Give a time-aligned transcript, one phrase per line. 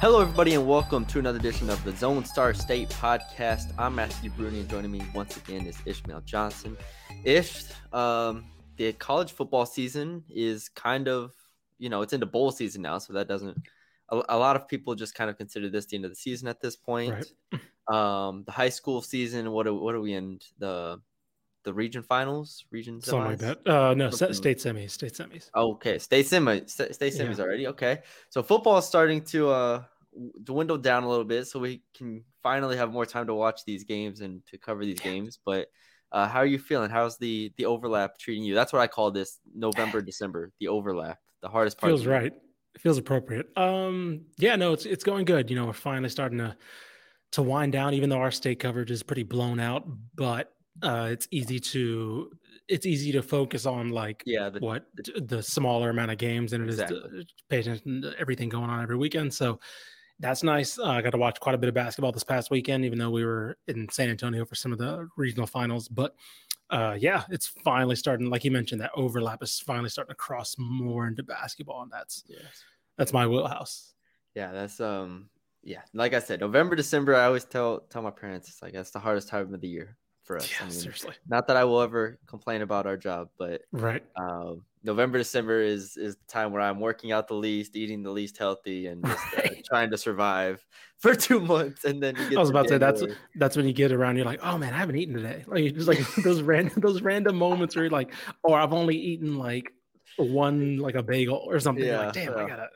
[0.00, 3.72] Hello, everybody, and welcome to another edition of the Zone Star State podcast.
[3.76, 6.76] I'm Matthew Brune, and joining me once again is Ishmael Johnson.
[7.24, 8.44] Ish, um,
[8.76, 11.32] the college football season is kind of,
[11.78, 13.58] you know, it's into bowl season now, so that doesn't.
[14.10, 16.46] A, a lot of people just kind of consider this the end of the season
[16.48, 17.32] at this point.
[17.88, 21.00] Um, the high school season, what are, what are we in the
[21.64, 23.66] the region finals, region Something like that.
[23.66, 25.48] Uh, no, Something- state semis, state semis.
[25.56, 27.44] Okay, state semi, stay, stay semis Yeah.
[27.44, 27.66] already.
[27.68, 29.82] Okay, so football is starting to uh
[30.42, 33.84] dwindle down a little bit, so we can finally have more time to watch these
[33.84, 35.38] games and to cover these games.
[35.44, 35.68] But
[36.12, 36.90] uh, how are you feeling?
[36.90, 38.54] How's the the overlap treating you?
[38.54, 41.90] That's what I call this November December, the overlap, the hardest part.
[41.90, 42.32] Feels right.
[42.74, 43.46] It feels appropriate.
[43.56, 45.50] Um, yeah, no, it's it's going good.
[45.50, 46.56] You know, we're finally starting to
[47.32, 49.84] to wind down, even though our state coverage is pretty blown out.
[50.14, 52.30] But uh, it's easy to
[52.68, 56.62] it's easy to focus on like Yeah, the, what the smaller amount of games and
[56.62, 57.24] it is Exactly.
[57.24, 59.32] to pay attention to everything going on every weekend.
[59.32, 59.58] So
[60.20, 60.78] that's nice.
[60.78, 63.10] Uh, I got to watch quite a bit of basketball this past weekend, even though
[63.10, 65.88] we were in San Antonio for some of the regional finals.
[65.88, 66.14] But
[66.70, 68.28] uh, yeah, it's finally starting.
[68.28, 72.24] Like you mentioned, that overlap is finally starting to cross more into basketball, and that's
[72.26, 72.64] yes.
[72.96, 73.94] that's my wheelhouse.
[74.34, 75.30] Yeah, that's um
[75.62, 78.90] yeah, like I said, November, December, I always tell tell my parents it's like that's
[78.90, 80.50] the hardest time of the year for us.
[80.60, 81.14] I Yeah, mean, seriously.
[81.26, 84.02] not that I will ever complain about our job, but Right.
[84.16, 88.10] um, November, December is is the time where I'm working out the least, eating the
[88.10, 90.64] least healthy, and just uh, trying to survive
[90.98, 91.84] for two months.
[91.84, 93.02] And then you get I was about to say that's
[93.36, 94.16] that's when you get around.
[94.16, 95.44] You're like, oh man, I haven't eaten today.
[95.46, 98.12] Like just like those random those random moments where you're like,
[98.42, 99.72] or I've only eaten like
[100.16, 101.84] one like a bagel or something.
[101.84, 102.68] You're like, Yeah, damn, I gotta.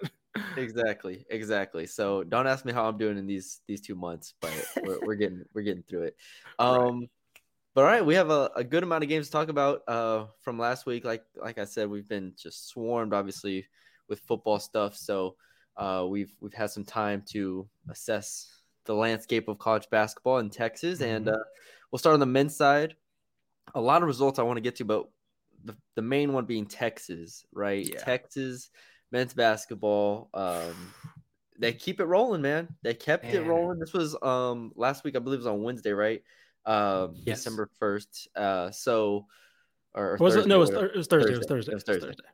[0.56, 1.86] exactly, exactly.
[1.86, 4.52] So don't ask me how I'm doing in these these two months, but
[4.82, 6.16] we're, we're getting we're getting through it.
[6.58, 7.08] Um,
[7.74, 10.26] but all right, we have a, a good amount of games to talk about uh
[10.40, 11.04] from last week.
[11.04, 13.66] Like like I said, we've been just swarmed, obviously,
[14.08, 14.96] with football stuff.
[14.96, 15.36] So
[15.76, 21.00] uh, we've we've had some time to assess the landscape of college basketball in Texas,
[21.00, 21.38] and uh,
[21.90, 22.94] we'll start on the men's side.
[23.74, 25.08] A lot of results I want to get to, but
[25.64, 27.88] the, the main one being Texas, right?
[27.88, 28.00] Yeah.
[28.00, 28.70] Texas
[29.12, 30.28] men's basketball.
[30.34, 30.92] Um,
[31.58, 32.68] they keep it rolling, man.
[32.82, 33.78] They kept it rolling.
[33.78, 36.22] This was um last week, I believe it was on Wednesday, right?
[36.64, 37.38] Um, Yes.
[37.38, 38.28] December first.
[38.36, 39.26] Uh, so
[39.94, 40.46] or, or Was it?
[40.46, 40.70] No, it was.
[40.70, 41.32] Thur- it was Thursday.
[41.34, 41.72] It was Thursday.
[41.72, 41.72] Thursday.
[41.72, 42.28] It was Thursday.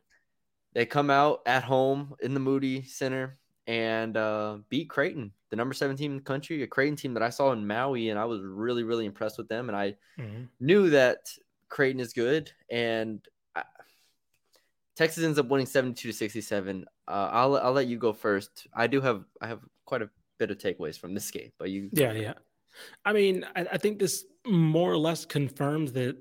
[0.73, 5.73] They come out at home in the Moody Center and uh, beat Creighton, the number
[5.73, 8.25] seven team in the country, a Creighton team that I saw in Maui, and I
[8.25, 9.67] was really, really impressed with them.
[9.69, 10.47] And I Mhm.
[10.59, 11.29] knew that
[11.69, 13.19] Creighton is good, and
[13.55, 13.63] I,
[14.95, 16.85] Texas ends up winning seventy-two to sixty-seven.
[17.07, 18.67] Uh, I'll I'll let you go first.
[18.73, 21.89] I do have I have quite a bit of takeaways from this game, but you
[21.93, 22.33] Yeah, yeah.
[23.05, 26.17] I mean, I, I think this more or less confirms that.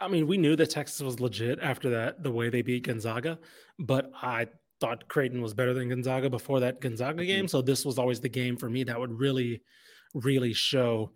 [0.00, 3.36] I mean, we knew that Texas was legit after that, the way they beat Gonzaga,
[3.80, 4.46] but I
[4.80, 7.48] thought Creighton was better than Gonzaga before that Gonzaga game.
[7.48, 9.62] So this was always the game for me that would really,
[10.14, 11.12] really show.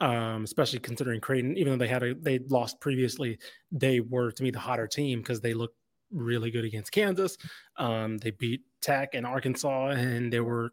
[0.00, 3.38] Um, especially considering Creighton, even though they had a they lost previously,
[3.70, 5.76] they were to me the hotter team because they looked
[6.10, 7.36] really good against Kansas.
[7.76, 10.72] Um, they beat Tech and Arkansas, and they were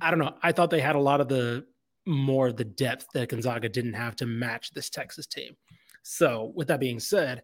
[0.00, 0.34] I don't know.
[0.42, 1.66] I thought they had a lot of the
[2.06, 5.56] more of the depth that Gonzaga didn't have to match this Texas team.
[6.02, 7.42] So, with that being said,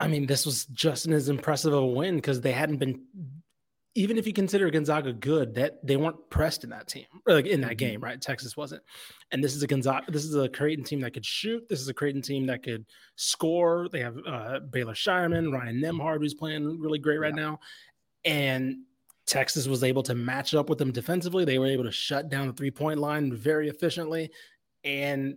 [0.00, 3.02] I mean, this was just as impressive of a win because they hadn't been,
[3.94, 7.46] even if you consider Gonzaga good, that they weren't pressed in that team, or like
[7.46, 8.20] in that game, right?
[8.20, 8.82] Texas wasn't.
[9.30, 11.66] And this is a Gonzaga, this is a Creighton team that could shoot.
[11.68, 12.84] This is a Creighton team that could
[13.16, 13.88] score.
[13.90, 17.60] They have uh, Baylor Scheierman, Ryan Nembhard, who's playing really great right now.
[18.24, 18.80] And
[19.26, 21.44] Texas was able to match up with them defensively.
[21.44, 24.30] They were able to shut down the three point line very efficiently.
[24.84, 25.36] And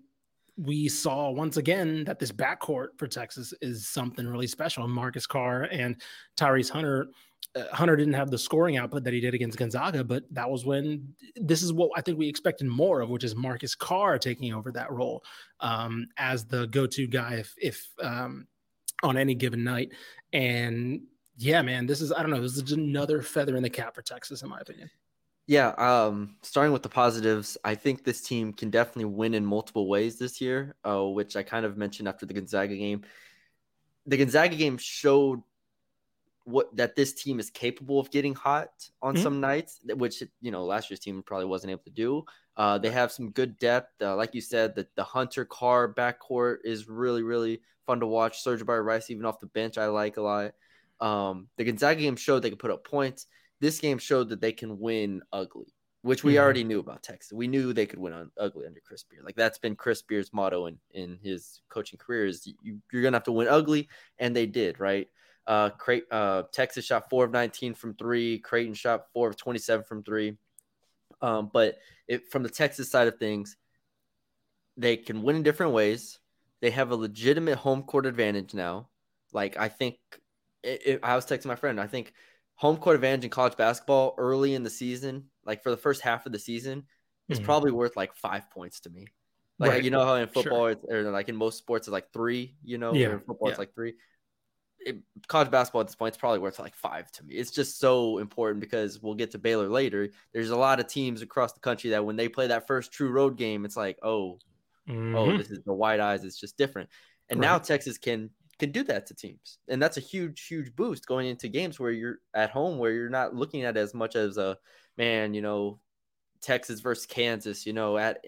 [0.58, 4.88] we saw once again that this backcourt for Texas is something really special.
[4.88, 5.96] Marcus Carr and
[6.38, 7.08] Tyrese Hunter.
[7.56, 10.66] uh, Hunter didn't have the scoring output that he did against Gonzaga, but that was
[10.66, 14.54] when this is what I think we expected more of, which is Marcus Carr taking
[14.54, 15.24] over that role
[15.62, 18.46] um, as the go-to guy if, if um,
[19.02, 19.94] on any given night.
[20.34, 21.02] And
[21.40, 24.02] yeah, man, this is I don't know, this is another feather in the cap for
[24.02, 24.90] Texas, in my opinion.
[25.48, 29.88] Yeah, um, starting with the positives, I think this team can definitely win in multiple
[29.88, 33.04] ways this year, uh, which I kind of mentioned after the Gonzaga game.
[34.06, 35.42] The Gonzaga game showed
[36.44, 38.70] what that this team is capable of getting hot
[39.02, 39.24] on mm-hmm.
[39.24, 42.26] some nights, which you know last year's team probably wasn't able to do.
[42.58, 44.76] Uh, they have some good depth, uh, like you said.
[44.76, 48.42] The the Hunter Carr backcourt is really really fun to watch.
[48.42, 50.52] Serge Rice even off the bench, I like a lot.
[51.02, 53.28] Um, the Gonzaga game showed they could put up points.
[53.62, 56.44] This game showed that they can win ugly, which we mm-hmm.
[56.44, 57.34] already knew about Texas.
[57.34, 59.24] We knew they could win on ugly under Chris Beard.
[59.26, 63.18] Like that's been Chris Beard's motto in in his coaching career is you, you're gonna
[63.18, 65.08] have to win ugly, and they did right.
[65.48, 68.38] Uh, Cray- uh, Texas shot four of 19 from three.
[68.38, 70.38] Creighton shot four of 27 from three.
[71.22, 73.58] Um, but it, from the Texas side of things,
[74.78, 76.20] they can win in different ways.
[76.62, 78.90] They have a legitimate home court advantage now.
[79.34, 79.98] Like I think,
[80.64, 81.80] it, it, I was texting my friend.
[81.80, 82.14] I think
[82.56, 86.26] home court advantage in college basketball early in the season, like for the first half
[86.26, 86.84] of the season,
[87.28, 87.46] is mm-hmm.
[87.46, 89.08] probably worth like five points to me.
[89.58, 89.84] Like right.
[89.84, 90.78] you know how in football sure.
[90.90, 92.56] or like in most sports it's like three.
[92.64, 93.12] You know, yeah.
[93.12, 93.52] in football yeah.
[93.52, 93.96] it's like three
[94.80, 94.98] it,
[95.28, 97.36] college basketball at this point is probably worth like five to me.
[97.36, 100.10] It's just so important because we'll get to Baylor later.
[100.34, 103.12] There's a lot of teams across the country that when they play that first true
[103.12, 104.40] road game, it's like, oh,
[104.88, 105.16] oh mm-hmm.
[105.16, 106.24] oh, this is the white eyes.
[106.24, 106.90] It's just different.
[107.30, 107.48] And right.
[107.48, 108.30] now Texas can
[108.60, 111.92] can do that to teams, and that's a huge, huge boost going into games where
[111.92, 114.58] you're at home, where you're not looking at as much as a
[114.98, 115.80] man, you know,
[116.42, 118.20] Texas versus Kansas, you know, at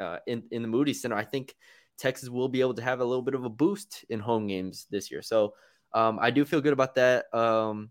[0.00, 1.16] uh, in in the Moody Center.
[1.16, 1.54] I think
[1.98, 4.86] Texas will be able to have a little bit of a boost in home games
[4.90, 5.22] this year.
[5.22, 5.54] So
[5.92, 7.32] um, I do feel good about that.
[7.34, 7.90] Um,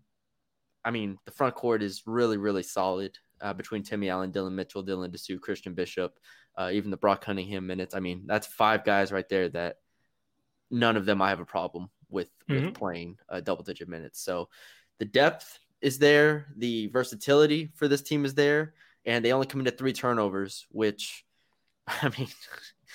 [0.84, 4.84] I mean, the front court is really, really solid uh, between Timmy Allen, Dillon Mitchell,
[4.84, 6.18] Dylan Disu, Christian Bishop,
[6.56, 7.94] uh, even the Brock Cunningham minutes.
[7.94, 9.76] I mean, that's five guys right there that
[10.70, 12.66] none of them I have a problem with, mm-hmm.
[12.66, 14.20] with playing uh, double digit minutes.
[14.22, 14.48] So
[14.98, 18.74] the depth is there, the versatility for this team is there,
[19.04, 21.24] and they only committed three turnovers, which
[21.88, 22.28] I mean,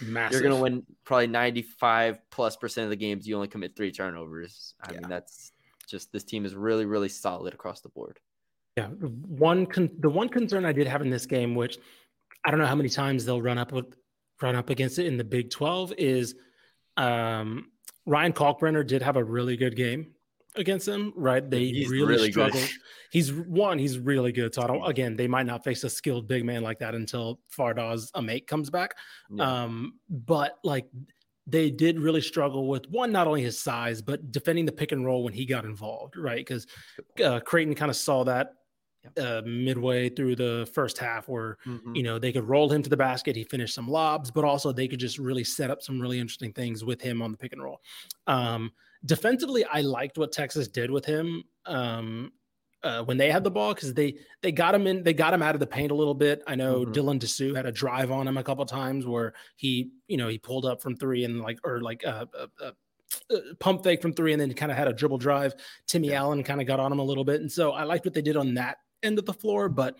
[0.01, 0.33] Massive.
[0.33, 3.27] You're going to win probably 95 plus percent of the games.
[3.27, 4.73] You only commit three turnovers.
[4.81, 4.99] I yeah.
[4.99, 5.51] mean, that's
[5.87, 8.19] just this team is really, really solid across the board.
[8.75, 8.87] Yeah.
[8.87, 11.77] One, con- the one concern I did have in this game, which
[12.43, 13.95] I don't know how many times they'll run up with,
[14.41, 16.35] run up against it in the Big 12 is
[16.97, 17.71] um,
[18.05, 20.13] Ryan Kalkbrenner did have a really good game
[20.55, 21.47] against him, right?
[21.49, 22.61] They he's really, really struggle.
[23.11, 24.53] He's one, he's really good.
[24.53, 27.39] So I don't again, they might not face a skilled big man like that until
[27.57, 28.95] Fardaws Aimaq comes back.
[29.29, 29.63] Yeah.
[29.63, 30.87] Um, but like
[31.47, 35.05] they did really struggle with one, not only his size, but defending the pick and
[35.05, 36.37] roll when he got involved, right?
[36.37, 36.65] Because
[37.23, 38.53] uh, Creighton kind of saw that
[39.19, 41.95] uh, midway through the first half where mm-hmm.
[41.95, 44.71] you know they could roll him to the basket he finished some lobs but also
[44.71, 47.53] they could just really set up some really interesting things with him on the pick
[47.53, 47.81] and roll
[48.27, 48.71] um,
[49.05, 52.31] defensively, I liked what Texas did with him um,
[52.83, 55.41] uh, when they had the ball because they they got him in, they got him
[55.41, 56.43] out of the paint a little bit.
[56.47, 56.91] I know mm-hmm.
[56.91, 60.37] Dylan Disu had a drive on him a couple times where he, you know, he
[60.37, 62.27] pulled up from three and like or like a,
[62.61, 62.73] a, a
[63.59, 65.55] pump fake from three and then kind of had a dribble drive.
[65.87, 66.19] Timmy yeah.
[66.19, 68.21] Allen kind of got on him a little bit, and so I liked what they
[68.21, 69.95] did on that end of the floor, but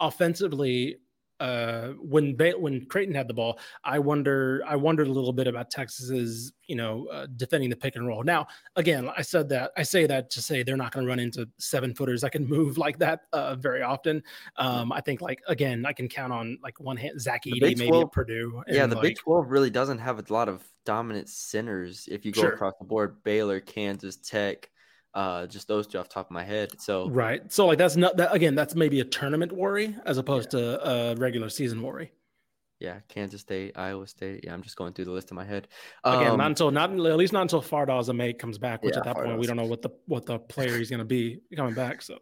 [0.00, 0.96] offensively
[1.40, 5.46] uh, when ba- when Creighton had the ball, I wonder I wondered a little bit
[5.46, 8.22] about Texas's you know uh, defending the pick and roll.
[8.22, 8.46] Now,
[8.76, 11.48] again, I said that I say that to say they're not going to run into
[11.58, 14.22] seven footers that can move like that uh, very often.
[14.56, 17.88] Um, I think like again, I can count on like one hand Zach Edey maybe
[17.88, 18.62] at Purdue.
[18.68, 22.32] Yeah, the like, Big Twelve really doesn't have a lot of dominant centers if you
[22.32, 22.52] go sure.
[22.52, 23.22] across the board.
[23.24, 24.68] Baylor, Kansas, Tech
[25.14, 26.80] uh just those two off top of my head.
[26.80, 27.50] So right.
[27.52, 30.60] So like that's not that again that's maybe a tournament worry as opposed yeah.
[30.60, 32.12] to a regular season worry.
[32.78, 34.40] Yeah kansas state iowa state.
[34.44, 35.68] Yeah i'm just going through the list in my head.
[36.04, 39.00] Again um, not until not at least not until fardaws Aimaq comes back which yeah,
[39.00, 41.40] at that point we don't know what the what the player he's going to be
[41.56, 42.18] coming back so.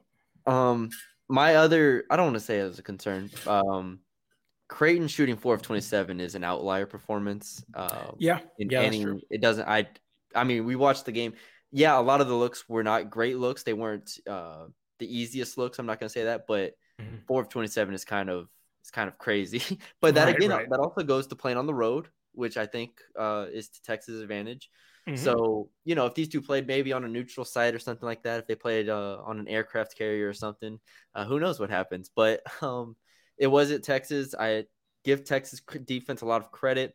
[0.47, 0.91] Um
[1.29, 4.01] my other i don't want to say it was a concern um
[4.67, 8.41] creighton shooting four of 27 is an outlier performance uh yeah.
[8.59, 9.87] in yeah, any it doesn't i
[10.35, 11.33] i mean we watched the game
[11.71, 13.63] yeah, a lot of the looks were not great looks.
[13.63, 14.67] They weren't uh,
[14.99, 15.79] the easiest looks.
[15.79, 17.17] I'm not gonna say that, but mm-hmm.
[17.27, 18.49] four of 27 is kind of
[18.81, 19.79] it's kind of crazy.
[20.01, 20.71] but that right, again, right.
[20.71, 24.23] that also goes to playing on the road, which I think uh, is to Texas'
[24.23, 24.71] advantage.
[25.07, 25.17] Mm-hmm.
[25.17, 28.23] So you know, if these two played maybe on a neutral site or something like
[28.23, 30.79] that, if they played uh, on an aircraft carrier or something,
[31.15, 32.11] uh, who knows what happens?
[32.15, 32.97] But um,
[33.37, 34.35] it was at Texas.
[34.39, 34.65] I
[35.05, 36.95] give Texas defense a lot of credit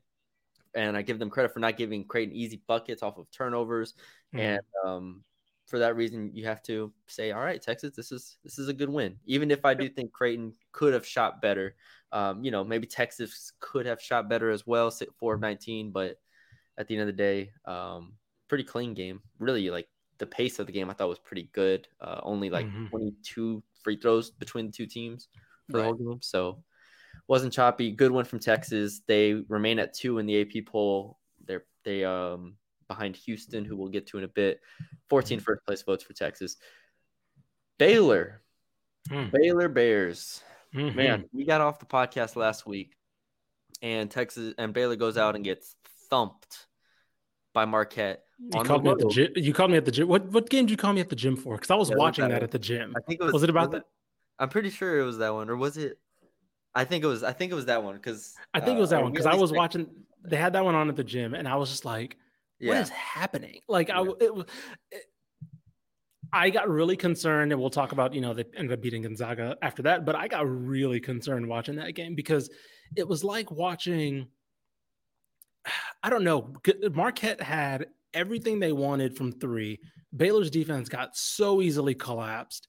[0.75, 3.94] and I give them credit for not giving Creighton easy buckets off of turnovers.
[4.34, 4.40] Mm-hmm.
[4.40, 5.24] And um,
[5.68, 8.74] for that reason, you have to say, all right, Texas, this is this is a
[8.74, 9.18] good win.
[9.25, 11.75] Even if I do think Creighton could have shot better,
[12.12, 15.92] um, you know, maybe Texas could have shot better as well, four of nineteen.
[15.92, 16.20] But
[16.78, 18.13] at the end of the day, um,
[18.48, 19.22] pretty clean game.
[19.40, 19.88] Really, like
[20.18, 21.88] the pace of the game, I thought was pretty good.
[22.00, 22.90] Uh, only like Mhm.
[22.90, 25.28] twenty two free throws between the two teams
[25.70, 26.63] for the whole game, so
[27.28, 27.92] wasn't choppy.
[27.92, 29.02] Good one from Texas.
[29.08, 31.20] They remain at two in the AP poll.
[31.46, 32.58] They're they um
[32.93, 34.59] behind Houston, who we'll get to in a bit.
[35.09, 35.43] 14 Mm-hmm.
[35.43, 36.57] first place votes for Texas.
[37.79, 38.41] Baylor,
[39.09, 39.29] Hmm.
[39.33, 40.41] Baylor Bears.
[40.73, 40.95] Mhm.
[40.95, 42.95] Man, we got off the podcast last week,
[43.81, 45.75] and Texas and Baylor goes out and gets
[46.09, 46.67] thumped
[47.53, 48.23] by Marquette.
[48.39, 49.31] You called me at the gym.
[49.35, 50.07] You called me at the gym.
[50.07, 51.55] What what game did you call me at the gym for?
[51.55, 52.93] Because I was Yeah, watching that that at the gym.
[52.95, 53.33] I think it was.
[53.33, 53.83] Was it about that?
[54.39, 56.00] I'm pretty sure it was that one, or was it?
[56.73, 57.23] I think it was.
[57.23, 59.35] I think it was that one because I think it was that one because I
[59.35, 59.88] was watching.
[60.23, 62.17] They had that one on at the gym, and I was just like,
[62.70, 64.05] "What is happening?" Like I, Yeah.
[64.05, 64.48] w- it,
[64.91, 65.03] it,
[66.32, 69.58] I got really concerned, and we'll talk about you know they ended up beating Gonzaga
[69.62, 70.05] after that.
[70.05, 72.50] But I got really concerned watching that game because
[72.96, 74.27] it was like watching.
[76.01, 76.53] I don't know.
[76.91, 79.79] Marquette had everything they wanted from three.
[80.15, 82.67] Baylor's defense got so easily collapsed,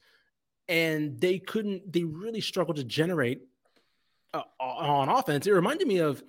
[0.68, 1.92] and they couldn't.
[1.92, 3.40] They really struggled to generate
[4.32, 5.46] uh, on offense.
[5.46, 6.22] It reminded me of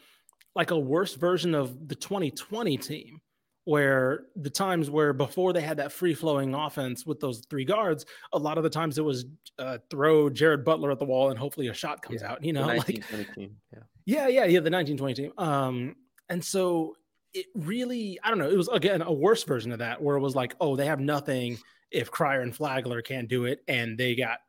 [0.55, 3.19] like a worse version of the 2020 team,
[3.65, 8.05] where the times where before they had that free flowing offense with those three guards,
[8.31, 9.25] a lot of the times it was
[9.59, 12.43] uh, throw Jared Butler at the wall and hopefully a shot comes Yeah, out.
[12.43, 13.57] You know, 19, like team.
[13.73, 13.79] Yeah.
[14.05, 15.33] yeah, yeah, yeah, the 1920 team.
[15.37, 15.95] Um,
[16.29, 16.95] and so
[17.33, 20.21] it really, I don't know, it was again a worse version of that where it
[20.21, 21.57] was like, oh, they have nothing
[21.91, 24.39] if Cryer and Flagler can't do it, and they got,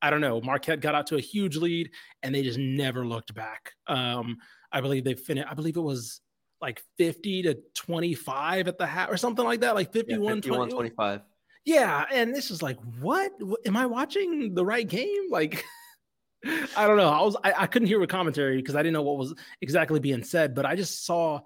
[0.00, 1.90] I don't know, Marquette got out to a huge lead
[2.22, 3.72] and they just never looked back.
[3.86, 4.38] Um,
[4.72, 6.21] I believe they finished, I believe it was
[6.62, 10.58] like 50 to 25 at the half or something like that, like Yeah, 51, 51
[10.70, 10.72] 20.
[10.72, 11.20] 25.
[11.64, 13.32] Yeah, and this is like, what?
[13.40, 15.30] What- Am I watching the right game?
[15.30, 15.64] Like,
[16.76, 17.08] I don't know.
[17.08, 20.00] I was I, I couldn't hear the commentary because I didn't know what was exactly
[20.00, 21.40] being said, but I just saw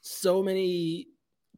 [0.00, 1.06] so many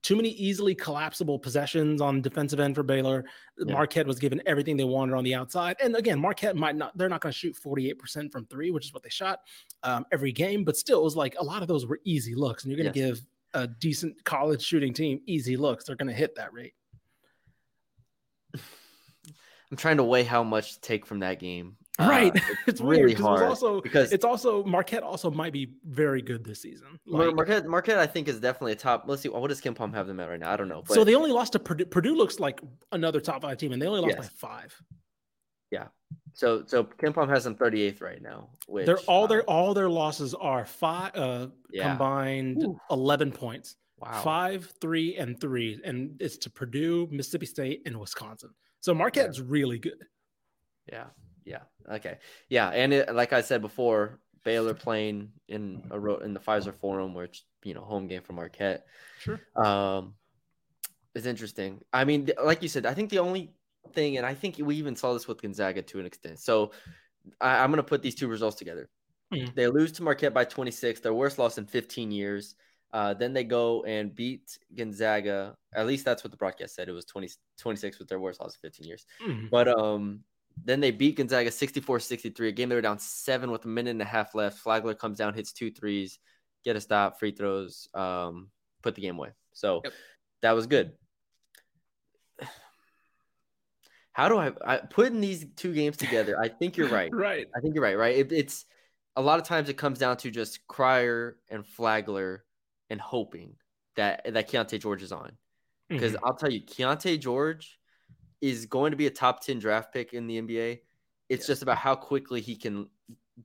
[0.05, 3.25] too many easily collapsible possessions on defensive end for Baylor.
[3.59, 3.73] Yeah.
[3.73, 5.77] Marquette was given everything they wanted on the outside.
[5.83, 8.93] And again, Marquette might not, they're not going to shoot 48% from three, which is
[8.93, 9.41] what they shot
[9.83, 12.65] um, every game, but still, it was like a lot of those were easy looks.
[12.65, 13.09] And you're going to Yes.
[13.09, 15.85] give a decent college shooting team easy looks.
[15.85, 16.75] They're going to hit that rate.
[18.55, 21.77] I'm trying to weigh how much to take from that game.
[21.99, 22.33] Uh, Right.
[22.35, 25.53] it's It's really weird 'cause it was hard also because it's also Marquette also might
[25.53, 26.99] be very good this season.
[27.07, 29.05] Like, Marquette, Marquette, I think is definitely a top.
[29.07, 30.53] Let's see, what does KenPom have them at right now?
[30.53, 30.83] I don't know.
[30.87, 31.85] But so they only lost to Purdue.
[31.87, 32.61] Purdue looks like
[32.91, 34.29] another top five team, and they only lost Yes.
[34.31, 34.83] by five.
[35.71, 35.89] Yeah.
[36.33, 38.51] so so KenPom has them 38th right now.
[38.67, 41.91] Which They're all uh, their all their losses are five uh, Yeah.
[41.91, 42.79] combined Ooh.
[42.91, 43.77] eleven points.
[43.99, 44.21] wow.
[44.23, 48.51] Five, three, and three, and it's to Purdue, Mississippi State, and Wisconsin.
[48.81, 50.07] So Marquette's really good.
[50.93, 51.07] Yeah,
[51.45, 51.61] yeah,
[51.91, 56.41] okay, yeah, and it, like I said before, Baylor playing in a ro- in the
[56.41, 58.87] Fiserv Forum, which you know home game for Marquette.
[59.21, 59.41] Sure.
[59.57, 60.15] Um,
[61.15, 61.81] it's interesting.
[61.93, 63.55] I mean, like you said, I think the only
[63.93, 66.41] thing, and I think we even saw this with Gonzaga to an extent.
[66.41, 66.73] So
[67.41, 68.89] I, I'm going to put these two results together.
[69.33, 69.55] Mhm.
[69.55, 72.57] They lose to Marquette by 26, their worst loss in 15 years.
[72.93, 75.57] Uh, then they go and beat Gonzaga.
[75.75, 76.89] At least that's what the broadcast said.
[76.89, 79.07] It was 20, 26 with their worst loss in 15 years.
[79.25, 79.51] Mhm.
[79.51, 80.21] But um,
[80.63, 83.91] then they beat Gonzaga 64 63, a game they were down seven with a minute
[83.91, 84.59] and a half left.
[84.59, 86.19] Flagler comes down, hits two threes,
[86.65, 88.51] get a stop, free throws, um,
[88.83, 89.31] put the game away.
[89.53, 89.93] So Yep.
[90.43, 90.93] that was good.
[94.13, 96.39] How do I, I putting these two games together?
[96.41, 97.11] I think you're right.
[97.13, 97.47] Right.
[97.57, 97.99] I think you're right.
[97.99, 98.17] Right.
[98.17, 98.65] It, it's
[99.17, 102.45] a lot of times it comes down to just Cryer and Flagler
[102.91, 103.57] and hoping
[103.97, 105.33] that that Keontae George is on.
[105.89, 106.21] Because Mhm.
[106.23, 107.79] I'll tell you, Keontae George
[108.41, 110.81] is going to be a top 10 draft pick in the NBA.
[111.29, 111.47] It's Yes.
[111.47, 112.89] just about how quickly he can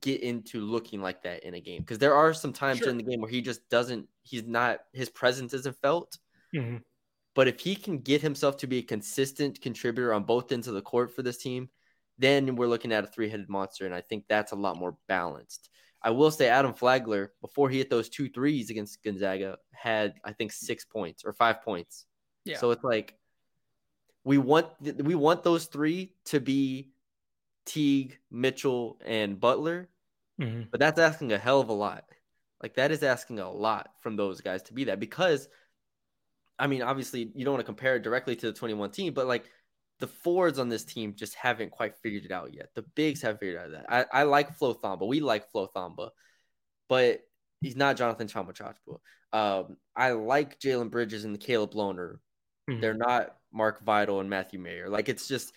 [0.00, 1.82] get into looking like that in a game.
[1.82, 2.86] Because there are some times Sure.
[2.86, 6.18] during the game where he just doesn't, he's not, his presence isn't felt.
[6.54, 6.82] Mhm.
[7.34, 10.74] But if he can get himself to be a consistent contributor on both ends of
[10.74, 11.70] the court for this team,
[12.18, 13.86] then we're looking at a three headed monster.
[13.86, 15.70] And I think that's a lot more balanced.
[16.02, 20.32] I will say Adam Flagler, before he hit those two threes against Gonzaga, had, I
[20.32, 22.06] think, six points or five points.
[22.44, 22.58] Yeah.
[22.58, 23.18] So it's like
[24.24, 26.92] we want we want those three to be
[27.66, 29.88] Teague, Mitchell, and Butler,
[30.40, 30.70] Mhm.
[30.70, 32.04] but that's asking a hell of a lot.
[32.62, 35.48] Like that is asking a lot from those guys to be that because
[36.58, 39.26] I mean, obviously you don't want to compare it directly to the 21 team, but
[39.26, 39.44] like
[39.98, 42.68] the forwards on this team just haven't quite figured it out yet.
[42.74, 43.86] The bigs haven't figured out that.
[44.12, 45.06] I, I like Flo Thamba.
[45.06, 46.10] We like Flo Thamba,
[46.88, 47.20] but
[47.62, 48.98] he's not Jonathan Tchamwa Tchatchoua.
[49.32, 52.18] Um, I like Jalen Bridges and Caleb Lohner.
[52.68, 52.80] Mhm.
[52.80, 54.88] They're not Mark Vital and Matthew Mayer.
[54.88, 55.52] Like it's just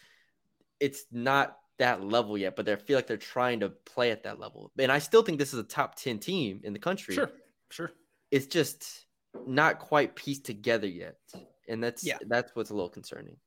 [0.79, 4.39] it's not that level yet, but they feel like they're trying to play at that
[4.39, 4.71] level.
[4.77, 7.15] And I still think this is a top 10 team in the country.
[7.15, 7.31] Sure.
[7.69, 7.91] Sure.
[8.31, 9.05] It's just
[9.47, 11.17] not quite pieced together yet.
[11.67, 12.17] And that's Yeah.
[12.27, 13.37] that's what's a little concerning.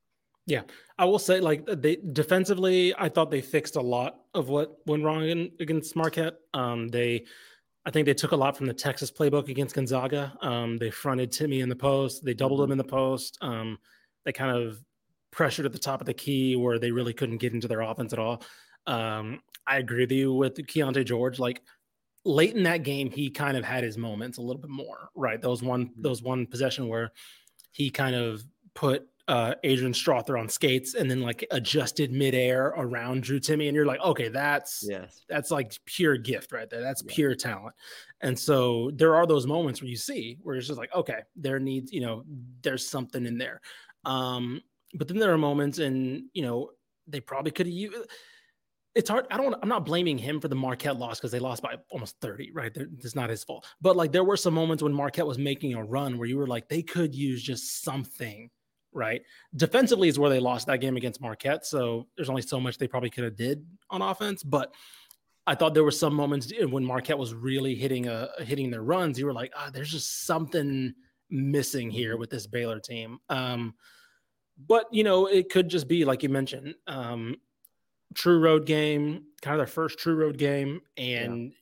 [0.48, 0.62] Yeah,
[0.96, 5.02] I will say, like they defensively, I thought they fixed a lot of what went
[5.02, 6.36] wrong in, against Marquette.
[6.54, 7.24] Um, they,
[7.84, 10.38] I think they took a lot from the Texas playbook against Gonzaga.
[10.40, 13.38] Um, they fronted Timme in the post, they doubled him in the post.
[13.40, 13.78] Um,
[14.26, 14.78] they kind of
[15.30, 18.12] pressured at the top of the key where they really couldn't get into their offense
[18.12, 18.42] at all.
[18.86, 21.38] Um, I agree with you with Keontae George.
[21.38, 21.62] Like
[22.24, 25.08] late in that game, he kind of had his moments a little bit more.
[25.14, 27.12] Right, those one those one possession where
[27.72, 28.42] he kind of
[28.74, 33.74] put uh, Adrian Strawther on skates and then like adjusted midair around Drew Timme, and
[33.74, 35.24] you're like, okay, that's Yes.
[35.28, 36.80] that's like pure gift right there.
[36.80, 37.12] That's Yeah.
[37.12, 37.74] pure talent.
[38.20, 41.58] And so there are those moments where you see where it's just like, okay, there
[41.58, 42.24] needs, you know,
[42.62, 43.60] there's something in there.
[44.06, 44.62] Um,
[44.94, 46.70] but then there are moments and you know,
[47.06, 47.94] they probably could have used
[48.94, 49.26] it's hard.
[49.30, 52.16] I don't I'm not blaming him for the Marquette loss because they lost by almost
[52.22, 52.72] 30, right?
[52.72, 53.66] There- It's not his fault.
[53.80, 56.46] But like there were some moments when Marquette was making a run where you were
[56.46, 58.48] like, they could use just something,
[58.92, 59.20] right?
[59.54, 61.66] Defensively is where they lost that game against Marquette.
[61.66, 64.42] So there's only so much they probably could have did on offense.
[64.42, 64.74] But
[65.46, 69.18] I thought there were some moments when Marquette was really hitting a hitting their runs.
[69.18, 70.94] You were like, ah, there's just something
[71.28, 73.18] missing here with this Baylor team.
[73.28, 73.74] Um,
[74.58, 77.36] but you know, it could just be like you mentioned, um,
[78.14, 81.52] true road game, kind of their first true road game, and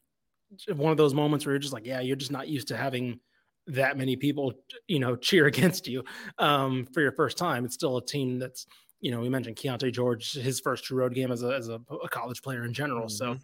[0.72, 3.18] one of those moments where you're just like, yeah, you're just not used to having
[3.66, 4.52] that many people,
[4.86, 6.04] you know, cheer against you
[6.38, 7.64] um, for your first time.
[7.64, 8.66] It's still a team that's,
[9.00, 11.80] you know, we mentioned Keontae George, his first true road game as a as a,
[12.02, 13.08] a college player in general.
[13.08, 13.36] So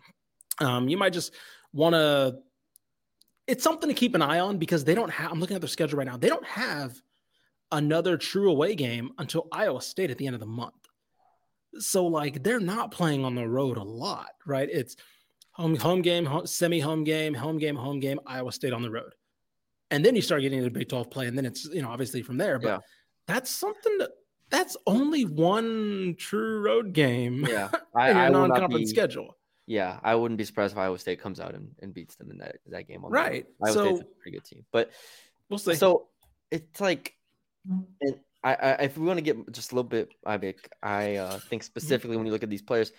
[0.60, 1.34] um, you might just
[1.72, 2.38] want to.
[3.46, 5.32] It's something to keep an eye on because they don't have.
[5.32, 6.16] I'm looking at their schedule right now.
[6.16, 6.94] They don't have
[7.72, 10.74] another true away game until Iowa State at the end of the month.
[11.78, 14.68] So like they're not playing on the road a lot, right?
[14.70, 14.96] It's
[15.52, 18.90] home home game, home, semi home game, home game, home game, Iowa State on the
[18.90, 19.14] road.
[19.92, 22.22] And then you start getting into Big 12 play and then it's, you know, obviously
[22.22, 22.78] from there, but Yeah.
[23.26, 24.10] that's something that
[24.50, 27.68] that's only one true road game Yeah.
[27.94, 29.36] in I, your I non-conference be, schedule.
[29.66, 32.38] Yeah, I wouldn't be surprised if Iowa State comes out and, and beats them in
[32.38, 33.04] that that game.
[33.04, 33.14] On the.
[33.16, 33.46] Right.
[33.62, 34.90] Iowa So- State's a pretty good team, but
[35.48, 35.76] We'll see.
[35.76, 36.08] so
[36.50, 37.14] it's like,
[37.68, 41.62] and I, I if we want to get just a little bit, I uh, think
[41.62, 42.92] specifically when you look at these players,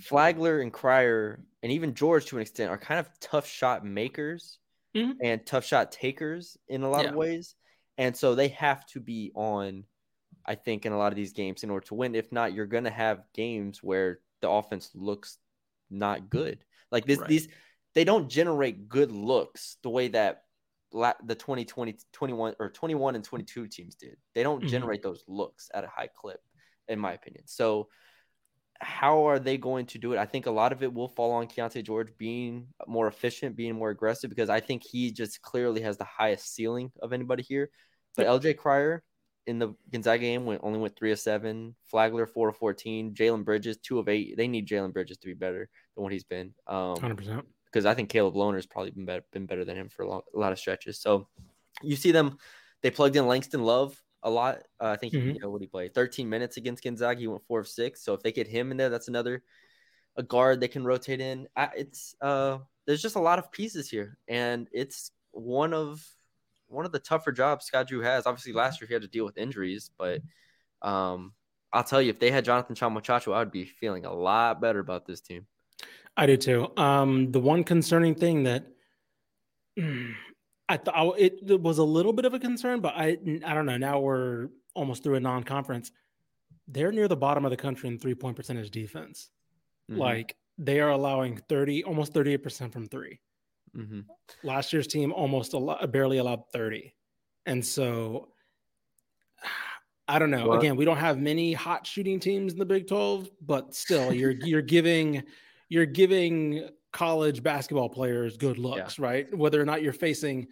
[0.00, 4.58] Flagler and Cryer and even George to an extent are kind of tough shot makers
[4.96, 5.16] Mhm.
[5.22, 7.10] and tough shot takers in a lot Yeah.
[7.10, 7.54] of ways,
[7.98, 9.84] and so they have to be on.
[10.46, 12.14] I think in a lot of these games in order to win.
[12.14, 15.36] If not, you're going to have games where the offense looks
[15.90, 16.64] not good.
[16.90, 17.28] Like this, Right.
[17.28, 17.48] these
[17.94, 20.44] they don't generate good looks the way that
[20.92, 24.16] the 2020 21 or 21 and 22 teams did.
[24.34, 24.68] They don't Mhm.
[24.68, 26.40] generate those looks at a high clip
[26.88, 27.44] in my opinion.
[27.46, 27.88] So
[28.80, 30.18] how are they going to do it?
[30.18, 33.74] I think a lot of it will fall on Keontae George being more efficient, being
[33.74, 37.70] more aggressive, because I think he just clearly has the highest ceiling of anybody here.
[38.16, 39.02] But LJ Cryer
[39.46, 41.74] in the Gonzaga game went only went three of seven.
[41.86, 43.14] Flagler four of fourteen.
[43.14, 44.36] Jalen Bridges two of eight.
[44.36, 46.54] They need Jalen Bridges to be better than what he's been.
[46.66, 47.46] Um, 100%.
[47.70, 50.24] Because I think Caleb Lohner's probably been better, been better than him for a, lot,
[50.34, 51.00] a lot of stretches.
[51.00, 51.28] So
[51.82, 52.38] you see them,
[52.82, 54.58] they plugged in Langston Love a lot.
[54.80, 55.34] Uh, I think he, Mhm.
[55.34, 57.20] you know what he played 13 minutes against Gonzaga.
[57.20, 58.02] He went four of six.
[58.02, 59.42] So if they get him in there, that's another
[60.16, 61.46] a guard they can rotate in.
[61.54, 66.04] I, it's uh, there's just a lot of pieces here, and it's one of
[66.66, 68.26] one of the tougher jobs Scott Drew has.
[68.26, 70.20] Obviously, last year he had to deal with injuries, but
[70.82, 71.34] um,
[71.72, 74.60] I'll tell you, if they had Jonathan Tchamwa Tchatchoua, I would be feeling a lot
[74.60, 75.46] better about this team.
[76.18, 76.68] I do too.
[76.76, 78.66] Um, the one concerning thing that
[79.78, 80.12] mm,
[80.68, 83.76] I thought it, was a little bit of a concern, but I I don't know.
[83.78, 85.92] Now we're almost through a non-conference.
[86.66, 89.30] They're near the bottom of the country in three-point percentage defense.
[89.90, 93.20] Mhm, Like they are allowing thirty, almost thirty-eight percent from three.
[93.76, 94.04] mhm.
[94.42, 96.94] Last year's team almost a barely allowed thirty,
[97.46, 98.32] and so
[100.08, 100.48] I don't know.
[100.48, 104.12] Well- Again, we don't have many hot shooting teams in the Big Twelve, but still,
[104.12, 105.22] you're you're giving
[105.68, 109.32] you're giving college basketball players good looks, right?
[109.36, 110.48] Whether or not you're facing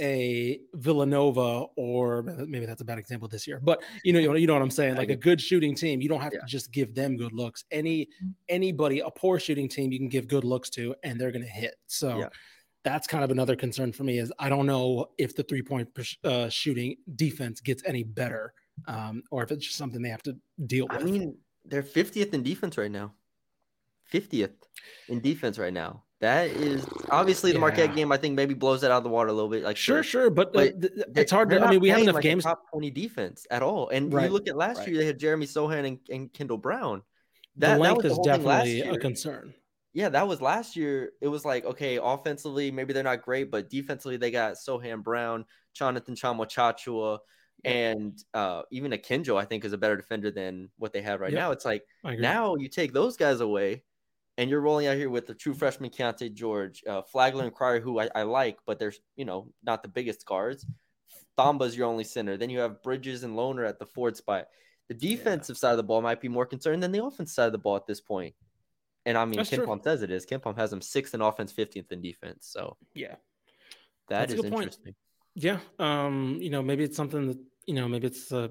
[0.00, 4.54] a Villanova or maybe that's a bad example this year, but you know, you know
[4.54, 4.96] what I'm saying?
[4.96, 6.40] Like a good shooting team, you don't have Yeah.
[6.40, 7.64] to just give them good looks.
[7.70, 8.08] Any
[8.48, 11.48] anybody, a poor shooting team, you can give good looks to, and they're going to
[11.48, 11.74] hit.
[11.86, 12.28] So Yeah.
[12.82, 14.18] that's kind of another concern for me.
[14.18, 15.88] Is I don't know if the three point
[16.24, 18.54] uh, shooting defense gets any better,
[18.86, 21.02] um, or if it's just something they have to deal with.
[21.02, 23.12] I mean, they're 50th in defense right now.
[24.12, 24.52] 50th
[25.08, 26.04] in defense right now.
[26.20, 28.12] That is obviously the Marquette game.
[28.12, 29.62] I think maybe blows it out of the water a little bit.
[29.62, 31.60] Like Sure, the- sure, but, uh, but th- th- it's hard to.
[31.64, 32.44] I mean, we have enough like games.
[32.44, 33.88] top twenty defense at all.
[33.88, 34.88] And Right, you look at last right.
[34.88, 37.02] year, they had Jeremy Sochan and, and Kendall Brown.
[37.56, 39.54] The That, that length was the is whole thing last definitely a concern.
[39.94, 41.12] Yeah, that was last year.
[41.22, 45.46] It was like okay, offensively maybe they're not great, but defensively they got Sochan Brown,
[45.74, 47.18] Jonathan Tchamwa Tchatchoua,
[47.64, 49.40] and uh, even Akinjo.
[49.40, 51.38] I think is a better defender than what they have right Yep.
[51.40, 51.50] now.
[51.52, 53.84] It's like now you take those guys away,
[54.40, 57.78] and you're rolling out here with the true freshman Keontae George, uh, Flagler and Cryer,
[57.78, 60.66] who I, I like, but they're you know not the biggest guards.
[61.38, 62.38] Thamba's your only center.
[62.38, 64.46] Then you have Bridges and Lohner at the forward spot.
[64.88, 67.52] The defensive side of the ball might be more concerned than the offensive side of
[67.52, 68.34] the ball at this point.
[69.04, 69.64] And I mean, That's Ken.
[69.64, 70.24] Palm says it is.
[70.24, 72.48] KenPom has them sixth in offense, fifteenth in defense.
[72.50, 73.16] So yeah.
[74.08, 74.62] that That's a is good point.
[74.64, 74.94] interesting.
[75.34, 78.50] Yeah, um, you know, maybe it's something that you know, maybe it's a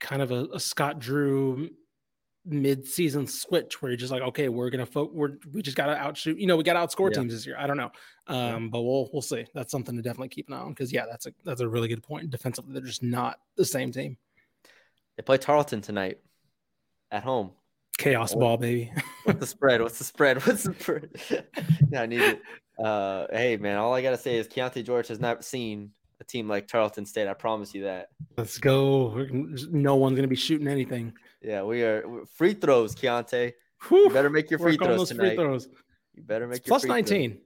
[0.00, 1.70] kind of a, a Scott Drew
[2.46, 6.38] mid-season switch where you're just like, okay, we're gonna fo- we're we just gotta outshoot.
[6.38, 7.20] You know, we gotta outscore Yeah.
[7.22, 7.56] teams this year.
[7.58, 7.90] I don't know,
[8.26, 9.46] um, but we'll we'll see.
[9.54, 11.88] That's something to definitely keep an eye on because yeah, that's a that's a really
[11.88, 12.30] good point.
[12.30, 14.16] Defensively, they're just not the same team.
[15.16, 16.18] They play Tarleton tonight
[17.10, 17.52] at home.
[17.96, 18.40] Chaos Oh.
[18.40, 18.92] ball, baby.
[19.24, 19.80] What's the spread?
[19.80, 20.44] What's the spread?
[20.44, 21.10] What's the spread?
[21.92, 22.42] yeah, I need it.
[22.78, 26.48] Uh, hey man, all I gotta say is Keontae George has not seen a team
[26.48, 27.28] like Tarleton State.
[27.28, 28.08] I promise you that.
[28.36, 29.24] Let's go.
[29.70, 31.12] No one's gonna be shooting anything.
[31.44, 33.52] Yeah, we are free throws, Keontae.
[33.88, 35.28] Whew, You better make your free throws tonight.
[35.28, 35.68] free throws.
[36.14, 37.10] You better make It's your plus free throws.
[37.10, 37.40] nineteen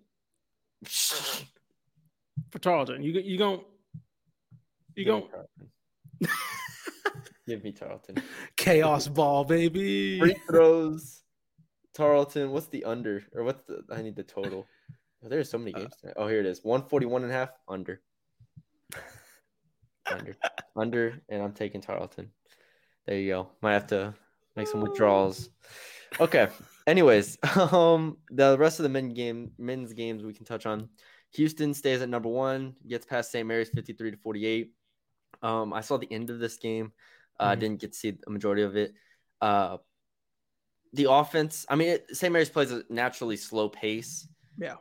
[2.51, 3.03] for Tarleton.
[3.03, 3.61] You you going
[4.95, 5.25] you going
[7.47, 8.17] Give me Tarleton.
[8.57, 10.19] chaos ball, baby.
[10.21, 11.23] Free throws.
[11.95, 12.51] Tarleton.
[12.53, 13.25] What's the under?
[13.35, 14.67] Or what's the I need the total.
[15.25, 15.97] Oh, there's so many Uh, games.
[16.01, 16.15] tonight.
[16.19, 16.63] Oh, here it is.
[16.63, 18.01] 141 and a half under.
[20.07, 20.37] under.
[20.77, 22.31] Under and I'm taking Tarleton.
[23.09, 23.49] There you go.
[23.63, 24.13] Might have to
[24.55, 25.49] make some withdrawals.
[26.21, 26.49] Okay.
[26.87, 27.39] Anyways,
[27.73, 30.91] um the rest of the men game men's games we can touch on.
[31.33, 33.47] Houston stays at number one, gets past St.
[33.49, 34.73] Mary's 53 to 48.
[35.41, 36.93] Um, I saw the end of this game.
[37.41, 37.61] Uh, Mhm.
[37.61, 38.93] didn't get to see a majority of it.
[39.41, 39.79] Uh,
[40.93, 42.31] the offense, I mean, it, St.
[42.33, 44.29] Mary's plays a naturally slow pace.
[44.59, 44.77] Yeah.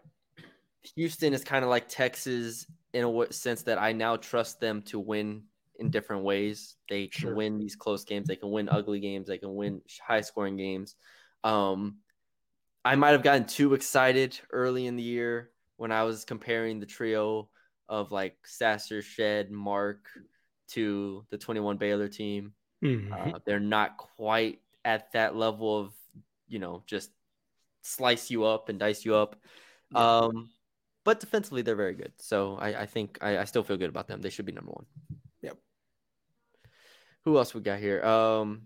[0.96, 5.00] Houston is kind of like Texas in a sense that I now trust them to
[5.00, 5.44] win
[5.80, 6.76] in different ways.
[6.90, 7.36] They can Sure.
[7.36, 8.28] win these close games.
[8.28, 9.28] They can win ugly games.
[9.28, 10.96] They can win high scoring games.
[11.44, 11.98] Um,
[12.84, 16.86] I might have gotten too excited early in the year when I was comparing the
[16.86, 17.50] trio
[17.90, 20.08] of like Sasser, Shead, Mark
[20.70, 22.54] to the 21 Baylor team.
[22.84, 23.36] Mhm.
[23.36, 25.94] Uh, they're not quite at that level of,
[26.48, 27.12] you know, just
[27.82, 29.36] slice you up and dice you up.
[29.96, 30.50] Um,
[31.04, 32.14] but defensively, they're very good.
[32.18, 34.22] So I, I think I, I still feel good about them.
[34.22, 34.86] They should be number one.
[37.26, 38.04] Who else we got here?
[38.04, 38.64] Um,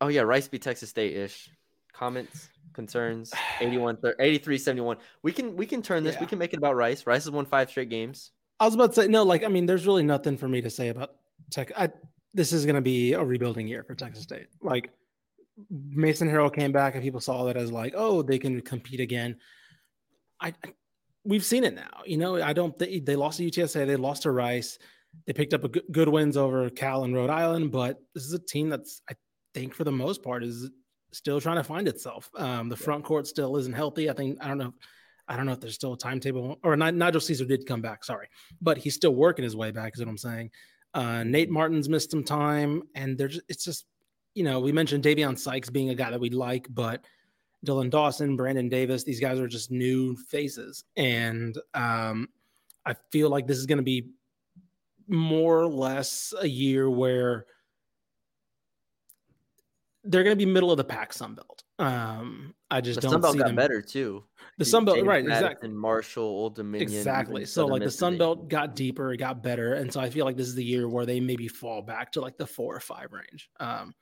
[0.00, 1.50] oh yeah, Rice beat Texas State ish.
[1.92, 4.96] Comments, concerns, 81, thir- 83, 71.
[5.22, 6.18] We can we can turn this.
[6.20, 7.06] We can make it about Rice.
[7.06, 8.30] Rice has won five straight games.
[8.60, 9.22] I was about to say no.
[9.24, 11.10] Like I mean, there's really nothing for me to say about
[11.50, 11.72] Tech.
[11.76, 11.90] I,
[12.34, 14.46] this is going to be a rebuilding year for Texas State.
[14.62, 14.90] Like
[15.70, 19.36] Mason Harrell came back and people saw that as like, oh, they can compete again.
[20.40, 20.72] I, I-
[21.24, 22.02] we've seen it now.
[22.06, 23.86] You know, I don't think they lost to UTSA.
[23.86, 24.78] They lost to Rice.
[25.26, 28.32] They picked up a good, good wins over Cal and Rhode Island, but this is
[28.32, 29.14] a team that's I
[29.54, 30.70] think for the most part is
[31.12, 32.30] still trying to find itself.
[32.36, 34.10] Um, the front court still isn't healthy.
[34.10, 34.74] I think I don't know.
[35.26, 38.04] I don't know if there's still a timetable or Ni- Nigel Caesar did come back.
[38.04, 38.28] Sorry,
[38.60, 39.92] but he's still working his way back.
[39.94, 40.50] Is what I'm saying.
[40.94, 43.86] Uh, Nate Martin's missed some time, and there's it's just
[44.34, 47.04] you know we mentioned Davion Sykes being a guy that we'd like, but
[47.66, 52.28] Dylan Dawson, Brandon Davis, these guys are just new faces, and um,
[52.86, 54.10] I feel like this is going to be
[55.08, 57.46] more or less a year where
[60.04, 61.64] they're going to be middle of the pack Sunbelt.
[61.78, 64.24] Um, I just The don't Sun Belt see got them better too.
[64.56, 65.24] The Sun Belt, James right?
[65.24, 65.68] Madison, Exactly.
[65.70, 66.82] Marshall, Old Dominion.
[66.82, 67.44] Exactly.
[67.44, 68.18] So like the Miss Sun Division.
[68.18, 70.88] Belt got deeper, it got better, and so I feel like this is the year
[70.88, 73.50] where they maybe fall back to like the four or five range.
[73.60, 73.94] Um,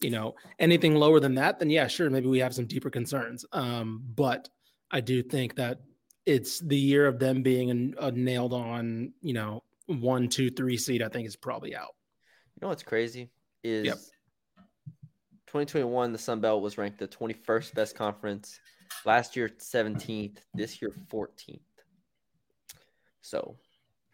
[0.00, 3.44] you know, anything lower than that, then yeah, sure, maybe we have some deeper concerns.
[3.52, 4.48] Um, but
[4.90, 5.80] I do think that
[6.26, 10.76] it's the year of them being a, a nailed on, you know, one, two, three
[10.76, 11.02] seed.
[11.02, 11.94] I think is probably out.
[12.54, 13.30] You know what's crazy
[13.62, 13.96] is Yep.
[15.48, 18.58] 2021 the Sun Belt was ranked the 21st best conference.
[19.04, 21.60] Last year 17th, this year 14th.
[23.20, 23.56] So,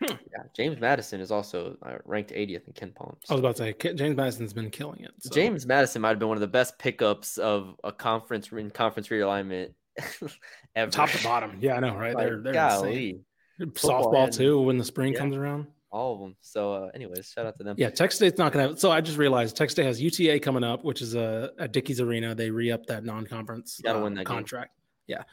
[0.00, 0.14] Hmm.
[0.32, 3.16] yeah, James Madison is also uh, ranked 80th in KenPom.
[3.30, 5.12] I was about to say James Madison's been killing it.
[5.20, 8.70] so- James Madison might have been one of the best pickups of a conference in
[8.70, 9.74] conference realignment
[10.74, 10.90] ever.
[10.90, 11.56] top to bottom.
[11.60, 12.14] Yeah, I know, right?
[12.14, 13.24] Like, they're they're golly, insane.
[13.70, 15.18] Softball and- too when the spring Yeah.
[15.20, 15.66] comes around.
[15.90, 16.34] all of them.
[16.40, 17.76] So, uh, anyways, shout out to them.
[17.78, 18.80] Yeah, Texas State's not going to.
[18.80, 22.00] So I just realized Texas State has UTA coming up, which is a at Dickies
[22.00, 22.34] Arena.
[22.34, 24.34] They re up that non-conference Gotta uh, win that game.
[24.36, 24.70] contract.
[25.06, 25.24] Yeah,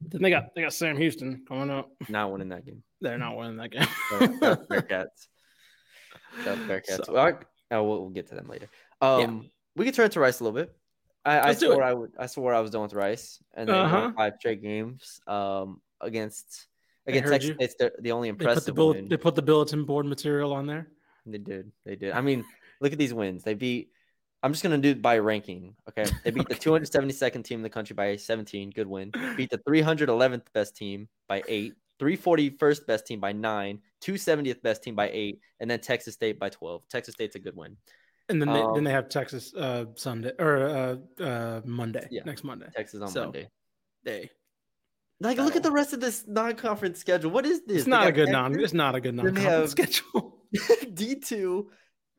[0.00, 1.90] Then they got they got Sam Houston coming up.
[2.08, 2.82] Not winning that game.
[3.00, 3.82] They're not winning that game.
[4.10, 5.28] Bearcats.
[6.44, 7.04] Bearcats.
[7.06, 7.38] So- Well,
[7.70, 8.68] oh, we'll, we'll get to them later.
[9.00, 10.74] Um, we can turn to Rice a little bit.
[11.24, 11.82] I, I swore.
[11.82, 12.10] I would.
[12.18, 14.12] I swore I was done with Rice, and then Uh-huh.
[14.16, 16.66] five straight games um, against
[17.06, 17.54] against Texas you.
[17.54, 19.08] State's the, the only They put the impressive win.
[19.08, 20.88] they put the bulletin board material on there.
[21.26, 21.72] They did.
[21.84, 22.12] They did.
[22.12, 22.44] I mean,
[22.80, 23.42] look at these wins.
[23.44, 23.90] They beat.
[24.42, 25.76] I'm just gonna do it by ranking.
[25.88, 28.70] Okay, they beat the 272nd team in the country by 17.
[28.70, 29.12] Good win.
[29.36, 31.74] Beat the 311th best team by eight.
[32.00, 33.78] 341st best team by nine.
[34.02, 36.88] 270th best team by eight, and then Texas State by 12.
[36.88, 37.76] Texas State's a good win.
[38.28, 40.66] And then they, Um, then they have Texas uh, Sunday or
[41.20, 42.22] uh, uh, Monday Yeah.
[42.24, 42.66] next Monday.
[42.74, 43.48] Texas on So, Monday.
[44.04, 44.30] Day.
[45.22, 47.30] Like, look at the rest of this non-conference schedule.
[47.30, 47.78] What is this?
[47.78, 48.58] It's not a good non.
[48.58, 50.38] It's not a good non-conference schedule.
[50.56, 51.66] D2,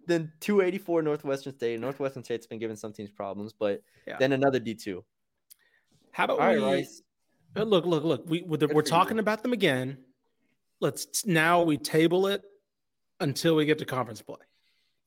[0.07, 1.79] then 284 Northwestern State.
[1.79, 4.17] Northwestern State's been giving some teams problems, but Yeah.
[4.19, 5.03] then another D2.
[6.11, 6.87] How about All we
[7.55, 7.85] uh, look?
[7.85, 8.03] Look!
[8.03, 8.23] Look!
[8.25, 8.81] We we're, we're for you.
[8.83, 9.97] talking about them again.
[10.79, 12.41] Let's now we table it
[13.19, 14.37] until we get to conference play,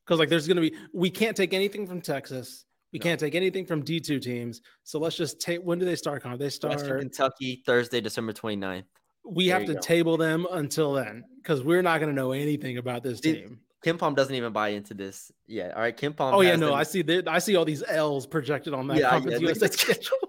[0.05, 2.65] because like there's going to be we can't take anything from Texas.
[2.93, 3.03] We No.
[3.03, 4.63] can't take anything from D two teams.
[4.85, 5.61] So let's just take.
[5.61, 6.23] When do they start?
[6.23, 6.39] Con?
[6.39, 7.01] They Western start.
[7.01, 8.85] Kentucky, Thursday, December 29th.
[9.25, 9.81] We There have to go.
[9.81, 13.61] table them until then, because we're not going to know anything about this Dude, team.
[13.85, 15.75] KenPom doesn't even buy into this yet.
[15.75, 16.33] All right, KenPom.
[16.33, 17.29] Oh yeah, no, them- I see that.
[17.29, 20.17] I see all these L's projected on that Yeah, conference yeah, USA schedule.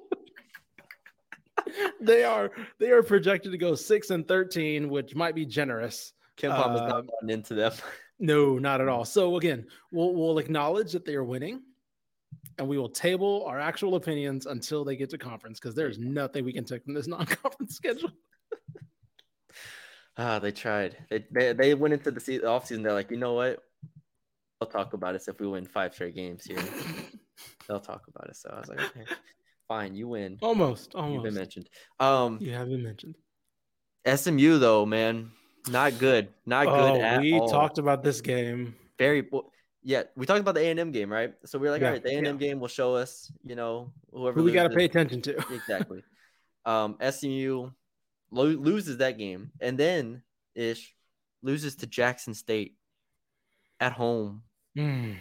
[2.02, 6.14] they are they are projected to go six and thirteen, which might be generous.
[6.38, 7.72] KenPom is uh, not buying into them.
[8.20, 9.06] No, not at all.
[9.06, 11.62] So again, we'll we'll acknowledge that they are winning,
[12.58, 16.44] and we will table our actual opinions until they get to conference because there's nothing
[16.46, 18.12] we can take from this non-conference schedule.
[20.18, 20.98] Ah, they tried.
[21.10, 22.84] They, they they went into the se- offseason.
[22.84, 23.60] They're like, you know what?
[24.60, 26.58] They'll talk about us if we win five straight games here.
[27.68, 28.42] They'll talk about us.
[28.42, 29.04] So I was like, okay,
[29.68, 30.40] fine, you win.
[30.42, 31.24] almost, You've almost.
[31.26, 31.70] been mentioned.
[32.00, 33.16] Um, You have been mentioned.
[34.08, 35.32] SMU though, man,
[35.70, 36.30] not good.
[36.48, 37.48] Not good Oh, at we all.
[37.50, 38.76] talked about this game.
[38.98, 39.52] very bo-
[39.88, 41.34] yeah we talked about the a&m game right?
[41.46, 42.34] So we are like Yeah, all right the a&m yeah.
[42.34, 45.38] game will show us you know whoever Who we got to pay attention to.
[45.52, 46.04] exactly.
[46.66, 47.72] Um smu
[48.30, 50.24] lo- loses that game and then
[50.56, 50.94] ish
[51.42, 52.76] loses to jackson state
[53.80, 54.44] at home.
[54.78, 55.16] Mm,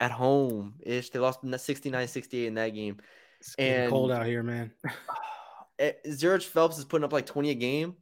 [0.00, 2.96] at home ish they lost 69-68 in that game.
[3.40, 4.72] It's getting cold out here, man.
[5.80, 7.94] Eh, Zhuric Phelps is putting up like 20 a game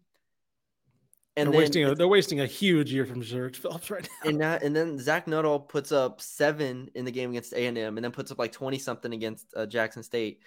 [1.37, 4.31] and they're then wasting a, they're wasting a huge year from Zhuric Phillips right now.
[4.31, 7.77] and that, and then Zach Nuttall puts up seven in the game against A and
[7.77, 10.41] M, and then puts up like twenty something against uh, Jackson State.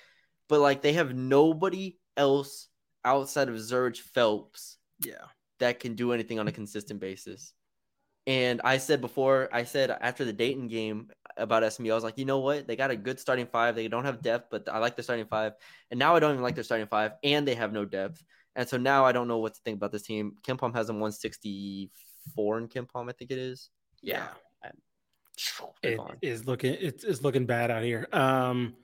[0.48, 2.68] But like they have nobody else
[3.06, 5.26] outside of Zhuric Phelps yeah.
[5.60, 7.54] that can do anything on a consistent basis.
[8.28, 12.18] And I said before, I said after the Dayton game about SMU, I was like,
[12.18, 12.68] you know what?
[12.68, 13.76] They got a good starting five.
[13.76, 15.54] They don't have depth, but I like their starting five.
[15.90, 18.24] And now I don't even like their starting five, and they have no depth.
[18.56, 20.34] And so now I don't know what to think about this team.
[20.46, 23.70] KenPom has them 164 in KenPom, I think it is.
[24.02, 24.28] Yeah.
[25.82, 26.18] They're It gone.
[26.22, 28.08] is looking it's, it's looking bad out here.
[28.12, 28.76] Um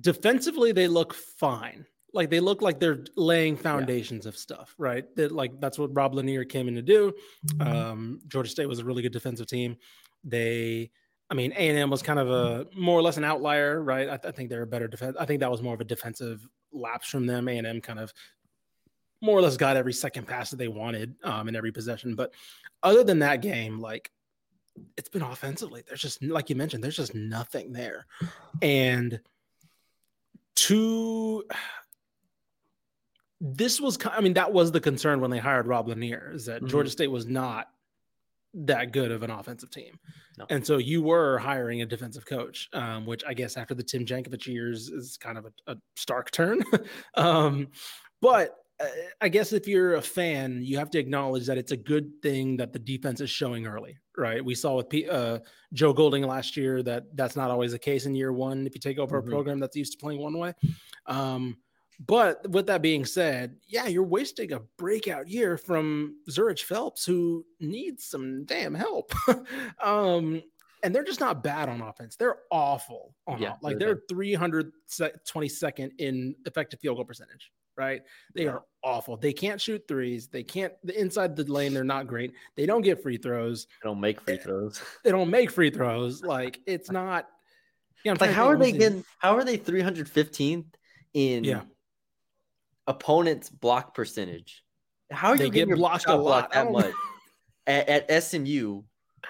[0.00, 1.86] defensively they look fine.
[2.12, 5.04] Like they look like they're laying foundations of stuff, right?
[5.16, 7.12] That like that's what Rob Lanier came in to do.
[7.60, 9.76] Um Georgia State was a really good defensive team.
[10.24, 10.90] They
[11.30, 14.08] I mean, A&M was kind of a more or less an outlier, right?
[14.08, 15.14] I, I think they're a better defense.
[15.20, 17.48] I think that was more of a defensive lapse from them.
[17.48, 18.12] A&M kind of
[19.20, 22.14] more or less got every second pass that they wanted um, in every possession.
[22.14, 22.32] But
[22.82, 24.10] other than that game, like
[24.96, 25.82] it's been offensively.
[25.86, 28.06] There's just like you mentioned, there's just nothing there.
[28.62, 29.20] And
[30.56, 31.44] to
[33.40, 36.62] this was I mean, that was the concern when they hired Rob Lanier, is that
[36.62, 36.68] Mhm.
[36.68, 37.68] Georgia State was not
[38.54, 39.98] that good of an offensive team.
[40.38, 40.46] No.
[40.50, 44.06] And so you were hiring a defensive coach, um, which I guess after the Tim
[44.06, 46.62] Jankovich years is kind of a, a stark turn.
[47.14, 47.68] um,
[48.20, 48.56] but
[49.20, 52.56] I guess if you're a fan, you have to acknowledge that it's a good thing
[52.58, 54.44] that the defense is showing early, right?
[54.44, 55.40] We saw with P- uh,
[55.72, 58.66] Joe Golding last year that that's not always the case in year one.
[58.66, 59.26] If you take over Mhm.
[59.26, 60.52] a program that's used to playing one way,
[61.06, 61.56] um,
[62.06, 67.44] but with that being said, yeah, you're wasting a breakout year from Zhuric Phelps, who
[67.58, 69.12] needs some damn help.
[69.82, 70.40] um,
[70.84, 72.14] and they're just not bad on offense.
[72.14, 77.50] They're awful on Yeah, off- like they're they're 322nd in effective field goal percentage.
[77.78, 78.02] Right?
[78.34, 79.16] They are awful.
[79.16, 80.26] They can't shoot threes.
[80.26, 81.72] They can't the inside the lane.
[81.72, 82.32] They're not great.
[82.56, 83.68] They don't get free throws.
[83.82, 84.82] They don't make free eh, throws.
[85.04, 86.22] They don't make free throws.
[86.22, 87.28] Like it's not.
[88.04, 90.66] Yeah, I'm like how are they the- getting how are they 315th
[91.14, 91.62] in Yeah.
[92.86, 94.64] opponent's block percentage?
[95.10, 96.50] How are They you get getting blocked a lot.
[96.50, 96.92] blocked that much
[97.66, 98.82] at, at SMU?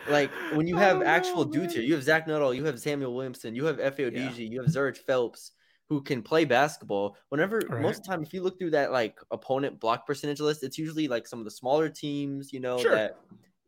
[0.08, 3.14] Like when you have actual know, dudes here, you have Zach Nuttall, you have Samuel
[3.14, 4.10] Williamson, you have F.A.
[4.12, 4.30] Yeah.
[4.30, 5.52] You have Zhuric Phelps,
[5.88, 7.16] who can play basketball.
[7.30, 7.80] Whenever Right.
[7.80, 10.76] most of the time, if you look through that like opponent block percentage list, it's
[10.78, 12.94] usually like some of the smaller teams, you know, Sure.
[12.94, 13.16] that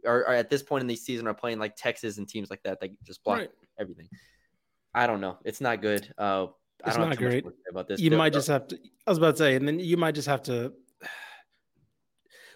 [0.07, 2.63] are, are at this point in the season are playing like Texas and teams like
[2.65, 3.51] that that just block Right.
[3.79, 4.09] everything.
[4.95, 5.39] I don't know.
[5.45, 6.13] It's not good.
[6.19, 6.49] Uh,
[6.85, 7.45] I It's don't not great.
[7.45, 8.01] more to say about this.
[8.01, 8.79] you might just have to.
[9.07, 10.73] I was about to say, and then you might just have to.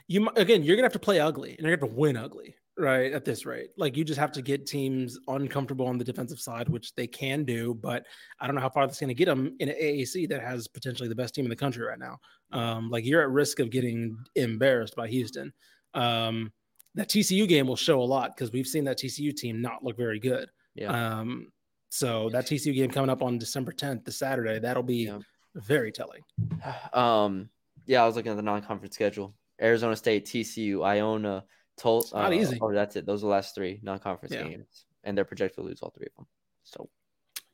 [0.06, 2.56] You again, you're gonna have to play ugly, and you're gonna have to win ugly,
[2.76, 3.12] right?
[3.12, 6.68] At this rate, like you just have to get teams uncomfortable on the defensive side,
[6.68, 7.74] which they can do.
[7.74, 8.06] But
[8.40, 11.08] I don't know how far that's gonna get them in an AAC that has potentially
[11.08, 12.18] the best team in the country right now.
[12.52, 15.52] Um, like you're at risk of getting embarrassed by Houston.
[15.94, 16.52] Um,
[16.96, 19.96] that TCU game will show a lot because we've seen that TCU team not look
[19.96, 20.48] very good.
[20.74, 21.18] yeah.
[21.20, 21.50] Um,
[21.90, 25.18] so that TCU game coming up on December 10th, the Saturday, that'll be Yeah.
[25.54, 26.22] very telling.
[26.92, 27.48] Um,
[27.86, 29.34] yeah, I was looking at the non-conference schedule.
[29.60, 31.44] Arizona State, TCU, Iona,
[31.76, 32.14] Tulsa.
[32.16, 32.58] not easy.
[32.60, 33.06] Oh, that's it.
[33.06, 34.44] Those are the last three non-conference Yeah.
[34.44, 36.26] games, and they're projected to lose all three of them.
[36.62, 36.88] So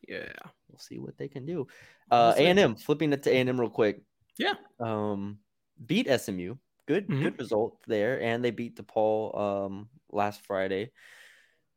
[0.07, 0.33] Yeah.
[0.69, 1.67] we'll see what they can do.
[2.11, 2.35] Uh.
[2.37, 2.77] A and M.
[2.77, 4.03] Flipping it to A and M real quick.
[4.39, 4.55] Yeah.
[4.79, 5.39] Um,
[5.85, 6.57] beat SMU.
[6.87, 7.23] Good, Mhm.
[7.23, 10.91] good result there, and they beat DePaul um last Friday.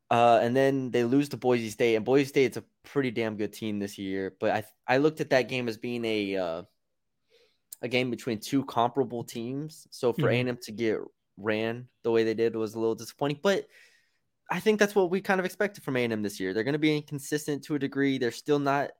[0.09, 3.53] Uh, and then they lose to Boise State, and Boise State's a pretty damn good
[3.53, 4.35] team this year.
[4.39, 6.63] But I I looked at that game as being a uh,
[7.81, 9.87] a game between two comparable teams.
[9.91, 10.31] So for Mhm.
[10.33, 10.99] A and M to get
[11.37, 13.39] ran the way they did was a little disappointing.
[13.41, 13.67] But
[14.51, 16.53] I think that's what we kind of expected from A and M this year.
[16.53, 18.17] They're going to be inconsistent to a degree.
[18.17, 18.91] They're still not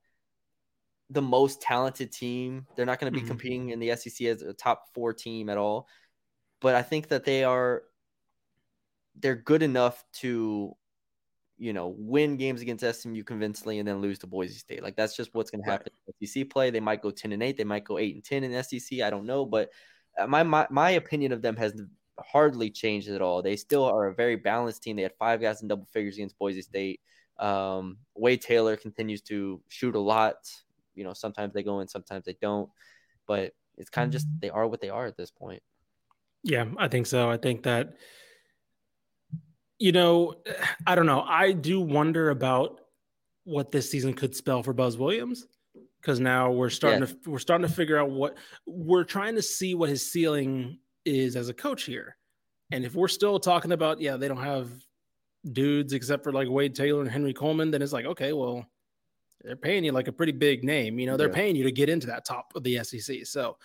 [1.10, 2.66] the most talented team.
[2.76, 3.28] They're not going to be Mhm.
[3.28, 5.88] competing in the SEC as a top four team at all.
[6.62, 7.84] But I think that they are
[9.20, 10.76] they're good enough to
[11.60, 14.82] you know win games against SMU convincingly and then lose to Boise State.
[14.82, 15.74] Like that's just what's going to Right.
[15.80, 15.94] happen.
[16.08, 16.72] in SEC play.
[16.72, 17.58] They might go ten and eight.
[17.58, 19.02] They might go eight and ten in SEC.
[19.04, 19.70] I don't know, but
[20.18, 21.80] uh, my my my opinion of them has
[22.20, 23.42] hardly changed at all.
[23.42, 24.96] They still are a very balanced team.
[24.96, 27.00] They had five guys in double figures against Boise State.
[27.40, 30.36] Um, Wade Taylor continues to shoot a lot.
[30.96, 32.70] You know, sometimes they go in, sometimes they don't.
[33.26, 35.64] But it's kind of just they are what they are at this point.
[36.44, 37.30] Yeah, I think so.
[37.30, 37.96] I think that,
[39.80, 40.36] you know,
[40.88, 41.22] I don't know.
[41.22, 42.82] I do wonder about
[43.46, 45.48] what this season could spell for Buzz Williams
[46.00, 49.74] because now we're starting to we're starting to figure out what we're trying to see
[49.74, 52.16] what his ceiling is as a coach here.
[52.72, 54.70] And if we're still talking about, yeah, they don't have
[55.52, 58.66] dudes except for like Wade Taylor and Henry Coleman, then it's like, okay, well,
[59.44, 60.98] they're paying you like a pretty big name.
[61.00, 61.34] You know, they're Yeah.
[61.36, 63.26] paying you to get into that top of the SEC.
[63.26, 63.58] So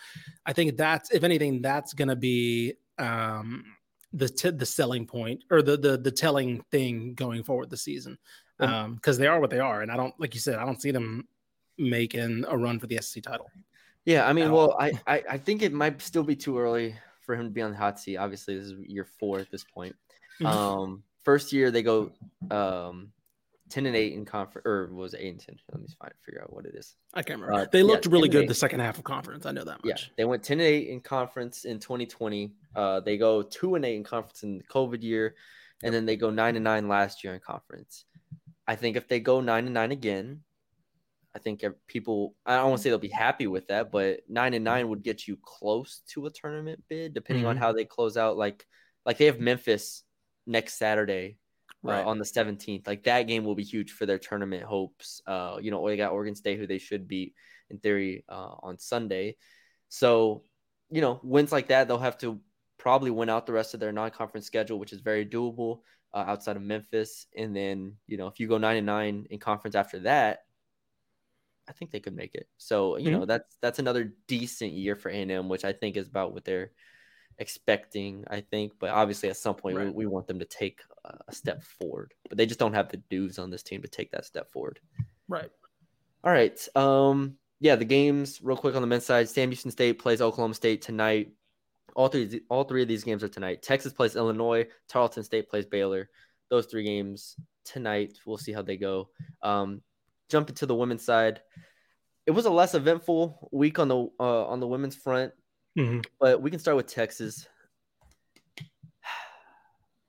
[0.45, 3.63] I think that's, if anything, that's going to be um,
[4.11, 8.17] the t- the selling point or the the the telling thing going forward this season,
[8.57, 10.91] because they are what they are, and I don't, like you said, I don't see
[10.91, 11.27] them
[11.77, 13.49] making a run for the SEC title.
[14.03, 14.75] Yeah, I mean, well.
[14.79, 16.95] I, I I think it might still be too early
[17.29, 18.17] for him to be on the hot seat.
[18.17, 19.95] Obviously, this is year four at this point.
[20.41, 20.47] Mhm.
[20.47, 22.11] Um, first year they go
[22.49, 23.13] um
[23.69, 25.55] ten and eight in conference, or was it eight and ten?
[25.71, 26.95] Let me find figure out what it is.
[27.13, 27.61] I can't remember.
[27.61, 29.45] Uh, they yeah, looked really good the second half of conference.
[29.45, 30.07] I know that much.
[30.07, 32.51] Yeah, they went ten and eight in conference in 2020.
[32.75, 35.35] Uh, they go two and eight in conference in the COVID year,
[35.83, 38.05] and then they go nine and nine last year in conference.
[38.67, 40.41] I think if they go nine and nine again,
[41.35, 42.35] I think people.
[42.45, 45.03] I don't want to say they'll be happy with that, but nine and nine would
[45.03, 47.59] get you close to a tournament bid, depending on Mhm.
[47.59, 48.35] how they close out.
[48.37, 48.65] Like,
[49.05, 50.03] like they have Memphis
[50.47, 51.37] next Saturday
[51.83, 52.01] Right.
[52.03, 52.87] uh, on the 17th.
[52.87, 55.21] Like that game will be huge for their tournament hopes.
[55.25, 57.35] Uh, you know, they got Oregon State, who they should beat
[57.69, 59.37] in theory uh, on Sunday.
[59.87, 60.43] So,
[60.89, 62.41] you know, wins like that, they'll have to
[62.77, 65.81] probably win out the rest of their non-conference schedule, which is very doable
[66.13, 67.27] uh, outside of Memphis.
[67.37, 70.39] And then, you know, if you go nine and nine in conference after that,
[71.69, 72.47] I think they could make it.
[72.57, 76.33] So, you know, that's that's another decent year for A&M, which I think is about
[76.33, 76.71] what they're
[77.37, 78.23] expecting.
[78.29, 79.93] I think, but obviously, at some point, we, Right.
[79.95, 82.13] we want them to take a a step forward.
[82.27, 84.79] But they just don't have the dudes on this team to take that step forward.
[85.27, 85.51] Right.
[86.23, 86.67] All right.
[86.75, 87.37] Um.
[87.61, 89.27] Yeah, the games real quick on the men's side.
[89.27, 91.33] Sam Houston State plays Oklahoma State tonight.
[91.93, 93.61] All three, all three of these games are tonight.
[93.61, 94.65] Texas plays Illinois.
[94.87, 96.09] Tarleton State plays Baylor.
[96.49, 98.17] Those three games tonight.
[98.25, 99.09] We'll see how they go.
[99.41, 99.81] Um,
[100.29, 101.41] jump into the women's side.
[102.25, 105.33] It was a less eventful week on the uh, on the women's front,
[105.77, 106.05] Mhm.
[106.19, 107.47] but we can start with Texas.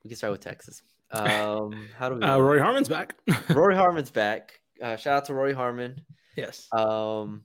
[0.05, 0.83] We can start with Texas.
[1.11, 2.23] Um, how do we?
[2.25, 3.17] Uh, Rori Harmon's back.
[3.51, 4.61] Rori Harmon's back.
[4.81, 6.01] Uh, shout out to Rori Harmon
[6.37, 6.67] yes.
[6.73, 7.43] um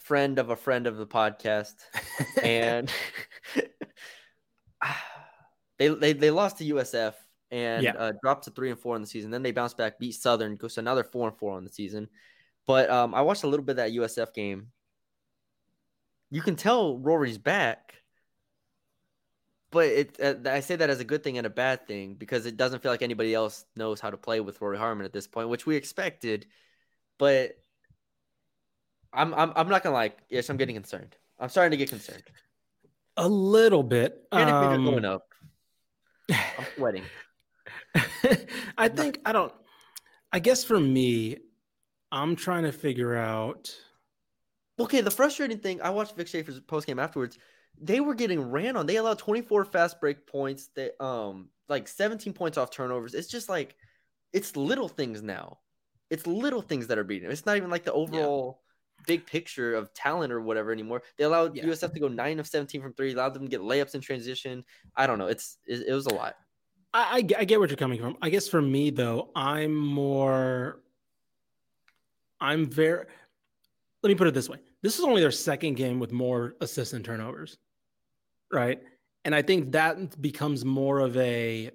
[0.00, 1.74] friend of a friend of the podcast
[2.42, 2.90] and
[5.78, 7.14] they, they they lost to USF
[7.52, 7.92] and Yeah.
[7.92, 9.30] uh, dropped to three and four in the season.
[9.30, 12.08] Then they bounced back, beat Southern, goes to another four and four on the season.
[12.66, 14.68] But um, I watched a little bit of that USF game.
[16.30, 17.94] You can tell Rori's back,
[19.70, 22.46] but it uh, I say that as a good thing and a bad thing because
[22.46, 25.26] it doesn't feel like anybody else knows how to play with Rori Harmon at this
[25.26, 26.46] point, which we expected.
[27.18, 27.58] But
[29.12, 30.16] I'm I'm I'm not gonna like.
[30.30, 31.14] Yes, I'm getting concerned.
[31.38, 32.22] I'm starting to get concerned.
[33.18, 34.30] A little bit.
[34.30, 35.26] Panic Um, going up.
[36.30, 37.04] I'm sweating.
[38.78, 39.52] I think I don't.
[40.32, 41.38] I guess for me,
[42.10, 43.74] I'm trying to figure out.
[44.80, 47.38] Okay, the frustrating thing, I watched Vic Schaefer's post game afterwards.
[47.80, 48.86] They were getting ran on.
[48.86, 50.70] They allowed 24 fast break points.
[50.76, 53.14] That um like 17 points off turnovers.
[53.14, 53.76] It's just like
[54.32, 55.58] it's little things now.
[56.10, 57.24] It's little things that are beating.
[57.24, 57.32] them.
[57.32, 58.60] It's not even like the overall
[59.06, 61.02] big picture of talent or whatever anymore.
[61.18, 61.64] They allowed Yeah.
[61.64, 63.12] USF to go nine of 17 from three.
[63.12, 64.64] Allowed them to get layups in transition.
[64.96, 65.26] I don't know.
[65.28, 66.36] It's it, it was a lot.
[66.94, 68.16] I, I get- I get where you're coming from.
[68.22, 70.80] I guess for me though, I'm more.
[72.40, 73.04] I'm very.
[74.02, 76.92] Let me put it this way: this is only their second game with more assists
[76.92, 77.58] and turnovers,
[78.52, 78.82] right?
[79.24, 81.70] And I think that becomes more of a.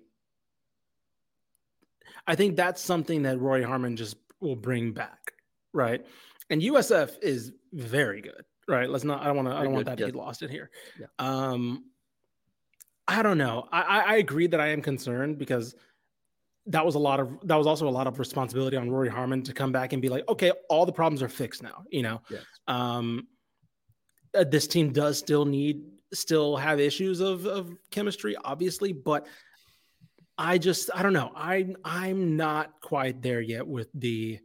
[2.28, 5.32] I think that's something that Rori Harmon just will bring back,
[5.74, 6.06] right?
[6.50, 8.90] And USF is very good, right?
[8.90, 9.22] Let's not.
[9.22, 9.56] I don't want to.
[9.56, 10.70] I don't want that to get lost in here.
[11.00, 11.08] Yeah.
[11.20, 11.86] Um,
[13.08, 13.68] I don't know.
[13.72, 15.76] I, I agree that I am concerned because
[16.68, 19.42] that was a lot of that was also a lot of responsibility on Rori Harmon
[19.44, 21.84] to come back and be like, okay, all the problems are fixed now.
[21.90, 22.44] You know, Yes.
[22.68, 23.28] um,
[24.34, 25.84] uh, this team does still need
[26.14, 29.28] still have issues of of chemistry, obviously, but
[30.38, 31.32] I just I don't know.
[31.36, 34.40] I I'm not quite there yet with the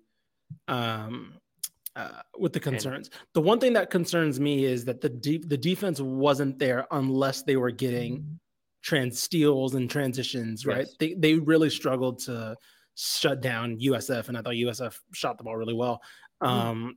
[0.68, 1.34] um
[1.96, 3.10] uh, with the concerns.
[3.34, 7.42] The one thing that concerns me is that the de- the defense wasn't there unless
[7.42, 8.38] they were getting
[8.83, 10.87] trans steals and transitions, right?
[10.87, 10.95] Yes.
[10.99, 12.57] They they really struggled to
[12.95, 16.03] shut down USF, and I thought USF shot the ball really well.
[16.41, 16.97] Um,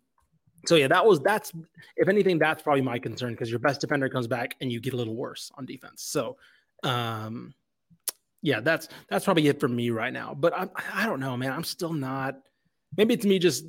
[0.65, 1.51] so yeah, that was that's
[1.95, 4.93] if anything, that's probably my concern because your best defender comes back and you get
[4.93, 6.03] a little worse on defense.
[6.03, 6.37] So,
[6.83, 7.53] um,
[8.41, 10.35] yeah, that's that's probably it for me right now.
[10.37, 11.51] But I I don't know, man.
[11.51, 12.35] I'm still not.
[12.97, 13.65] Maybe it's me just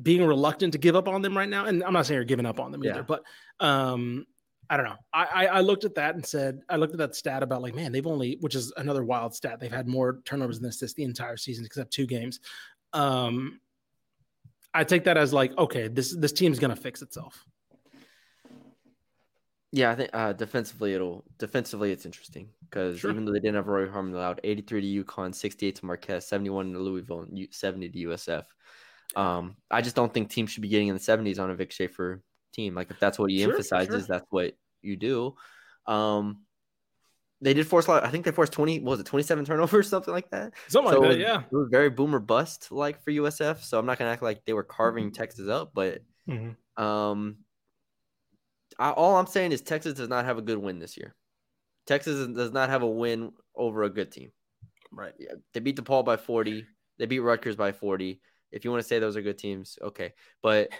[0.00, 1.66] being reluctant to give up on them right now.
[1.66, 3.22] And I'm not saying you're giving up on them either, but
[3.58, 4.24] um,
[4.72, 4.96] I don't know.
[5.12, 7.74] I, I I looked at that and said I looked at that stat about like,
[7.74, 9.58] man, they've only, which is another wild stat.
[9.58, 12.38] They've had more turnovers than assists the entire season except two games.
[12.92, 13.60] Um,
[14.72, 17.44] I take that as like, okay, this this team's gonna fix itself.
[19.72, 23.10] Yeah, I think uh, defensively it'll defensively it's interesting because Sure.
[23.10, 26.72] even though they didn't have Rori Harmon allowed 83 to UConn, 68 to Marquette, 71
[26.72, 28.44] to Louisville, and 70 to USF.
[29.16, 31.72] Um, I just don't think teams should be getting in the 70s on a Vic
[31.72, 32.74] Schaefer team.
[32.74, 34.06] Like if that's what he Sure, emphasizes, sure.
[34.08, 35.34] that's what you do.
[35.86, 36.44] Um,
[37.42, 38.04] they did force a lot.
[38.04, 38.80] I think they forced 20.
[38.80, 40.52] What was it 27 turnovers, something like that?
[40.68, 41.40] Something So like that, yeah.
[41.40, 43.62] It was very boomer bust like for USF.
[43.64, 44.76] So I'm not gonna act like they were Mm-hmm.
[44.76, 46.56] carving Texas up, but Mhm.
[46.76, 47.36] um,
[48.78, 51.14] I, all I'm saying is Texas does not have a good win this year.
[51.86, 54.32] Texas does not have a win over a good team.
[54.92, 55.12] Right.
[55.18, 56.66] Yeah, they beat DePaul by 40.
[56.98, 58.20] They beat Rutgers by 40.
[58.52, 60.12] If you want to say those are good teams, okay.
[60.42, 60.70] But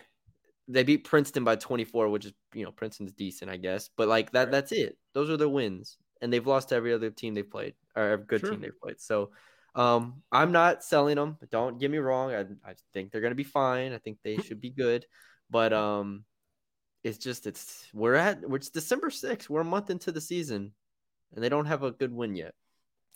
[0.73, 3.91] they beat Princeton by 24, which is you know Princeton's decent, I guess.
[3.97, 4.51] But like that, Right.
[4.53, 4.97] that's it.
[5.15, 8.27] Those are their wins, and they've lost to every other team they've played or every
[8.27, 8.51] good Sure.
[8.51, 9.01] team they've played.
[9.01, 9.33] So,
[9.75, 11.39] um, I'm not selling them.
[11.51, 12.33] Don't get me wrong.
[12.33, 13.93] I, I think they're gonna be fine.
[13.93, 15.07] I think they should be good,
[15.51, 16.25] but um,
[17.03, 19.49] it's just it's we're at it's December 6th.
[19.49, 20.73] We're a month into the season,
[21.35, 22.55] and they don't have a good win yet.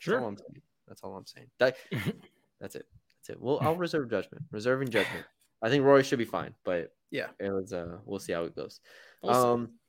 [0.05, 0.27] That's all Sure.
[0.27, 0.61] I'm saying.
[0.87, 1.47] That's all I'm saying.
[1.59, 1.77] That,
[2.59, 2.85] that's it.
[3.19, 3.41] That's it.
[3.41, 4.43] Well, I'll reserve judgment.
[4.51, 5.25] Reserving judgment.
[5.65, 7.29] I think Rori should be fine, but Yeah.
[7.39, 7.73] it was.
[7.73, 8.79] Uh, we'll see how it goes.
[9.23, 9.33] We'll.
[9.33, 9.79] Um,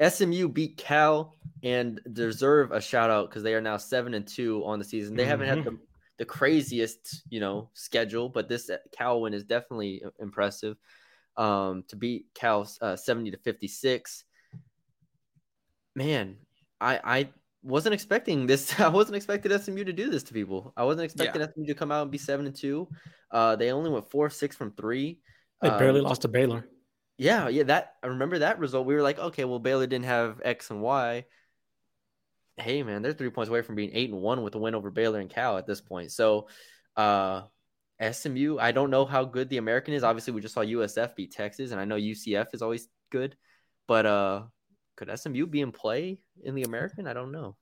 [0.00, 4.64] SMU beat Cal and deserve a shout out because they are now seven and two
[4.64, 5.14] on the season.
[5.14, 5.78] They haven't had the,
[6.18, 10.76] the craziest, you know, schedule, but this Cal win is definitely impressive.
[11.36, 14.24] Um, to beat Cal uh, seventy to fifty six.
[15.94, 16.36] Man,
[16.80, 17.28] I I
[17.62, 18.78] wasn't expecting this.
[18.80, 20.72] I wasn't expecting SMU to do this to people.
[20.76, 22.88] I wasn't expecting SMU to come out and be seven and two.
[23.30, 25.20] Uh, they only went four six from three.
[25.60, 26.64] They barely Um, lost to Baylor.
[27.16, 28.86] yeah, yeah, that I remember that result.
[28.86, 31.24] We were like, okay, well, Baylor didn't have X and Y.
[32.56, 34.90] Hey, man, they're three points away from being eight and one with a win over
[34.90, 36.10] Baylor and Cal at this point.
[36.10, 36.48] So,
[36.96, 37.42] uh,
[38.00, 40.02] SMU, I don't know how good the American is.
[40.04, 43.36] Obviously, we just saw USF beat Texas, and I know UCF is always good,
[43.86, 44.42] but uh,
[44.98, 47.06] could SMU be in play in the American?
[47.06, 47.56] I don't know.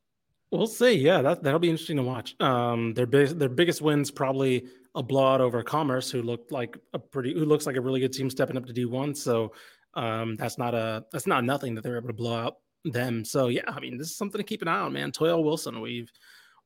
[0.51, 0.95] We'll see.
[0.95, 2.35] Yeah, that that'll be interesting to watch.
[2.41, 6.99] Um, their big, their biggest wins probably a blowout over Commerce, who looked like a
[6.99, 9.15] pretty, who looks like a really good team stepping up to D one.
[9.15, 9.53] So
[9.95, 13.23] um, that's not a that's not nothing that they're able to blow out them.
[13.25, 15.13] So yeah, I mean, this is something to keep an eye on, man.
[15.13, 16.11] Toyelle Wilson, we've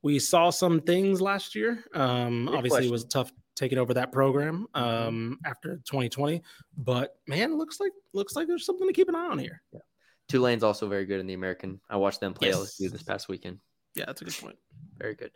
[0.03, 1.83] we saw some things last year.
[1.93, 6.41] Um, obviously, it was tough taking over that program um, after 2020,
[6.77, 9.61] but man, looks like looks like there's something to keep an eye on here.
[10.31, 11.81] Tulane's also very good in the American.
[11.89, 12.57] I watched them play Yes.
[12.79, 13.59] LSU this past weekend.
[13.95, 14.57] Yeah, that's a good point.
[14.97, 15.31] very good.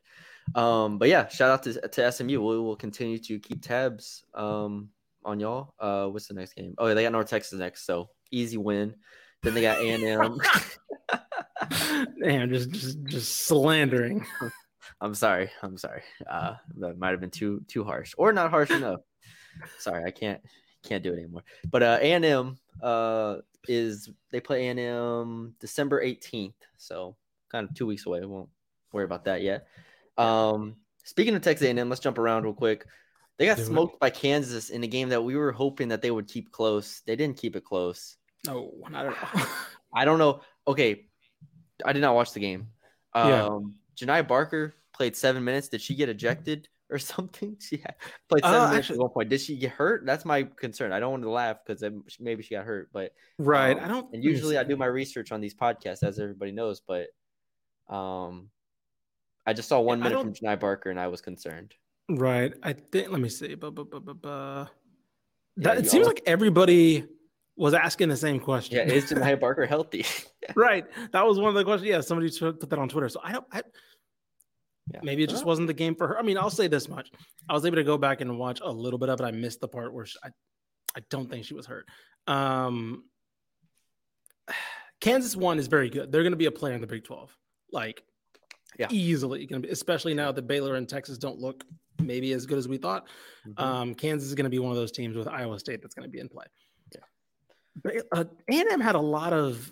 [0.56, 2.40] Um, but yeah, shout out to, to SMU.
[2.40, 4.90] We will continue to keep tabs um,
[5.26, 5.74] on y'all.
[5.80, 6.76] Uh, what's the next game?
[6.78, 8.96] Oh, yeah, they got North Texas next, so easy win.
[9.44, 10.38] Then they got A and M.
[12.24, 14.26] Damn, just just just slandering.
[15.02, 15.50] I'm sorry.
[15.62, 16.04] I'm sorry.
[16.28, 19.02] Uh, that might have been too too harsh, or not harsh enough.
[19.80, 20.42] Sorry, I can't
[20.84, 21.44] can't do it anymore.
[21.70, 23.38] But uh, A and M uh
[23.68, 27.16] is they play A and M December 18th, so
[27.52, 28.20] kind of two weeks away.
[28.22, 28.50] We won't
[28.92, 29.68] worry about that yet.
[30.18, 32.86] Um, speaking of Texas A&M, let's jump around real quick.
[33.38, 33.66] They got Do it.
[33.66, 37.02] smoked by Kansas in a game that we were hoping that they would keep close.
[37.06, 38.16] They didn't keep it close.
[38.48, 39.46] No, I don't know.
[39.94, 40.42] I don't know.
[40.68, 41.06] Okay,
[41.84, 42.68] I did not watch the game.
[43.14, 43.50] Um, Yeah.
[44.08, 45.68] Janiah Barker played seven minutes.
[45.70, 47.58] Did she get ejected or something?
[47.62, 47.96] She had,
[48.30, 49.30] played Uh, seven minutes actually- at one point.
[49.30, 50.06] Did she get hurt?
[50.06, 50.92] That's my concern.
[50.92, 51.84] I don't want to laugh because
[52.20, 53.78] maybe she got hurt, but right.
[53.78, 54.14] um, I don't.
[54.14, 57.08] and usually I do my research on these podcasts, as everybody knows, but
[57.94, 58.50] um,
[59.46, 61.74] I just saw one Yeah, minute from don't- Barker and I was concerned.
[62.10, 62.54] Right.
[62.62, 63.10] I think.
[63.10, 63.56] Let me see.
[63.56, 64.66] Bu- bu- bu- bu- bu-
[65.58, 67.06] Yeah, it seems all- like everybody
[67.56, 68.78] was asking the same question.
[68.78, 70.06] Yeah, is Janiah Barker healthy?
[70.56, 70.86] right.
[71.14, 71.90] That was one of the questions.
[71.90, 73.10] Yeah, somebody put that on Twitter.
[73.10, 73.46] So I don't.
[73.52, 73.62] I,
[74.94, 75.00] Yeah.
[75.04, 76.20] Maybe it just wasn't the game for her.
[76.20, 77.12] I mean, I'll say this much:
[77.50, 79.24] I was able to go back and watch a little bit of it.
[79.24, 80.30] I missed the part where she, I,
[80.96, 81.88] I don't think she was hurt.
[82.28, 83.06] Um,
[85.02, 86.12] Kansas one is very good.
[86.12, 87.36] They're going to be a player in the Big Twelve,
[87.72, 88.04] like
[88.78, 88.88] Yeah.
[88.92, 89.72] easily going to be.
[89.72, 91.64] Especially now that Baylor and Texas don't look
[92.00, 93.08] maybe as good as we thought.
[93.48, 93.60] Mhm.
[93.60, 96.08] Um, Kansas is going to be one of those teams with Iowa State that's going
[96.08, 96.46] to be in play.
[96.94, 97.02] Yeah.
[97.84, 99.72] But, uh, A&M had a lot of.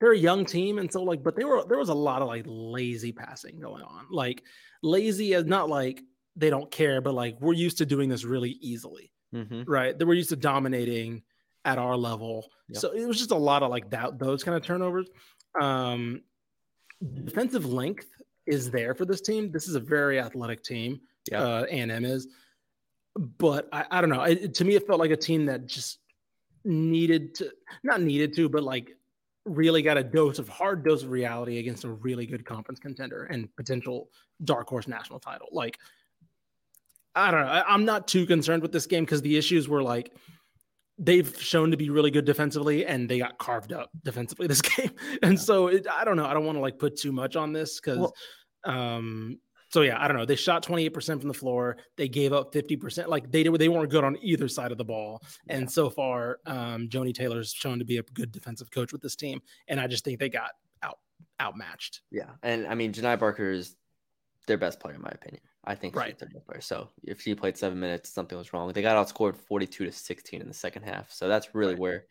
[0.00, 2.28] They're a young team, and so like, but they were there was a lot of
[2.28, 4.06] like lazy passing going on.
[4.10, 4.42] Like
[4.82, 6.00] lazy is not like
[6.36, 9.64] they don't care, but like we're used to doing this really easily, Mhm.
[9.66, 9.98] right?
[9.98, 11.22] That we're used to dominating
[11.64, 12.48] at our level.
[12.68, 12.78] Yep.
[12.80, 15.08] So it was just a lot of like that those kind of turnovers.
[15.60, 16.22] Um,
[17.24, 18.06] defensive length
[18.46, 19.50] is there for this team.
[19.50, 21.00] This is a very athletic team.
[21.30, 21.42] Yeah.
[21.42, 22.28] Uh, A&M is,
[23.16, 24.22] but I, I don't know.
[24.22, 25.98] It, to me, it felt like a team that just
[26.64, 27.50] needed to,
[27.82, 28.96] not needed to, but like
[29.48, 33.24] really got a dose of hard dose of reality against a really good conference contender
[33.24, 34.08] and potential
[34.44, 35.48] dark horse national title.
[35.52, 35.78] Like,
[37.14, 37.50] I don't know.
[37.50, 40.12] I, I'm not too concerned with this game because the issues were like
[40.98, 44.90] they've shown to be really good defensively and they got carved up defensively this game.
[45.22, 46.26] And so it, I don't know.
[46.26, 48.14] I don't want to like put too much on this because, Well-
[48.64, 49.38] um,
[49.70, 50.24] so yeah, I don't know.
[50.24, 51.76] They shot 28% from the floor.
[51.96, 53.06] They gave up 50%.
[53.08, 55.22] Like they did, they weren't good on either side of the ball.
[55.48, 59.16] And so far, um, Joni Taylor's shown to be a good defensive coach with this
[59.16, 59.40] team.
[59.68, 60.50] And I just think they got
[60.82, 60.98] out
[61.40, 62.00] outmatched.
[62.10, 63.76] Yeah, and I mean Janiah Barker is
[64.46, 65.42] their best player in my opinion.
[65.64, 66.12] I think Right.
[66.12, 66.60] she's their best player.
[66.62, 68.72] So if she played seven minutes, something was wrong.
[68.72, 71.12] They got outscored forty-two to sixteen in the second half.
[71.12, 71.80] So that's really Right.
[71.80, 72.06] where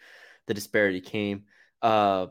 [0.45, 1.45] the disparity came.
[1.81, 2.27] Uh,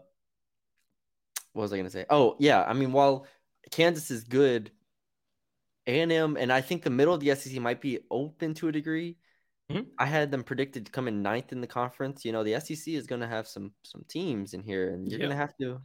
[1.53, 2.07] what was I going to say?
[2.11, 3.27] Oh yeah, I mean while
[3.71, 4.71] Kansas is good,
[5.87, 8.69] A and M and I think the middle of the SEC might be open to
[8.69, 9.19] a degree.
[9.71, 9.87] Mhm.
[9.99, 12.25] I had them predicted to come in ninth in the conference.
[12.25, 15.19] You know the SEC is going to have some some teams in here, and you're
[15.21, 15.27] Yeah.
[15.27, 15.81] going to have to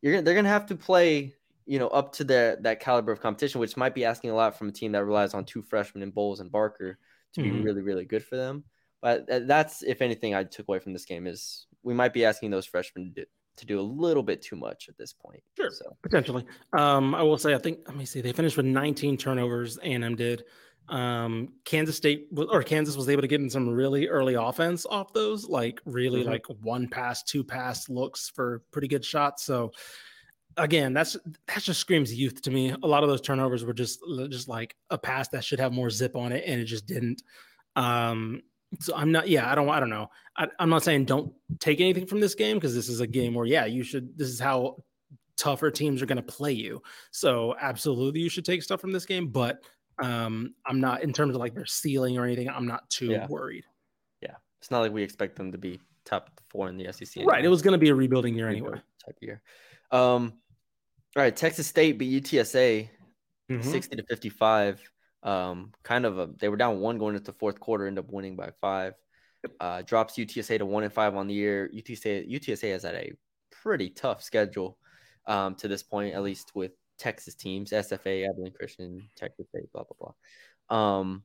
[0.00, 1.34] you're gonna, they're going to have to play
[1.64, 4.56] you know up to their that caliber of competition, which might be asking a lot
[4.58, 6.98] from a team that relies on two freshmen in Bowles and Barker
[7.34, 7.44] to Mhm.
[7.44, 8.64] be really really good for them.
[9.00, 12.50] But that's if anything I took away from this game is we might be asking
[12.50, 15.42] those freshmen to do, to do a little bit too much at this point.
[15.56, 15.70] Sure.
[15.70, 16.44] So Potentially.
[16.76, 20.16] Um, I will say, I think, let me see, they finished with 19 turnovers, A&M
[20.16, 20.44] did.
[20.88, 25.12] Um, Kansas State or Kansas was able to get in some really early offense off
[25.12, 26.26] those, like really Mhm.
[26.26, 29.44] like one pass, two pass looks for pretty good shots.
[29.44, 29.72] So
[30.56, 32.74] again, that's that just screams youth to me.
[32.82, 35.88] A lot of those turnovers were just just like a pass that should have more
[35.88, 37.22] zip on it, and it just didn't.
[37.76, 38.42] Um,
[38.80, 40.08] so I'm not, yeah, I don't, I don't know.
[40.36, 43.34] I, I'm not saying don't take anything from this game because this is a game
[43.34, 44.16] where, yeah, you should.
[44.16, 44.82] This is how
[45.36, 46.82] tougher teams are going to play you.
[47.10, 49.28] So absolutely, you should take stuff from this game.
[49.28, 49.62] But
[50.02, 52.48] um, I'm not in terms of like their ceiling or anything.
[52.48, 53.26] I'm not too Yeah.
[53.28, 53.64] worried.
[54.22, 57.24] yeah, it's not like we expect them to be top four in the SEC.
[57.26, 57.44] Right.
[57.44, 58.70] It was going to be a rebuilding year anyway.
[59.04, 59.42] type of year.
[59.90, 60.32] Um,
[61.14, 62.88] all right, Texas State beat UTSA
[63.50, 63.64] Mhm.
[63.64, 64.80] 60 to 55.
[65.22, 68.10] Um, kind of a they were down one going into the fourth quarter, end up
[68.10, 68.94] winning by five.
[69.60, 71.70] Uh, drops UTSA to one and five on the year.
[71.74, 73.12] UTSA UTSA has had a
[73.50, 74.78] pretty tough schedule
[75.26, 79.84] um, to this point, at least with Texas teams, SFA, Abilene Christian, Texas State, blah
[79.84, 80.12] blah
[80.68, 80.76] blah.
[80.78, 81.24] Um,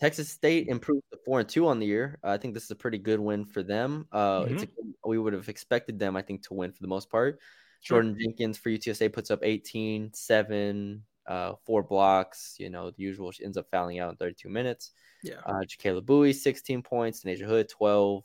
[0.00, 2.18] Texas State improved to four and two on the year.
[2.22, 4.06] I think this is a pretty good win for them.
[4.12, 4.68] Uh, it's a,
[5.04, 7.40] we would have expected them, I think, to win for the most part.
[7.80, 8.02] Sure.
[8.02, 12.56] Jordyn Jenkins for UTSA puts up 18, 7, uh, four blocks.
[12.58, 13.30] You know, the usual.
[13.30, 14.90] She ends up fouling out in 32 minutes.
[15.22, 15.34] Yeah.
[15.46, 17.22] Uh, Jacayla Bowie, 16 points.
[17.22, 18.24] Denasia Hood, 12.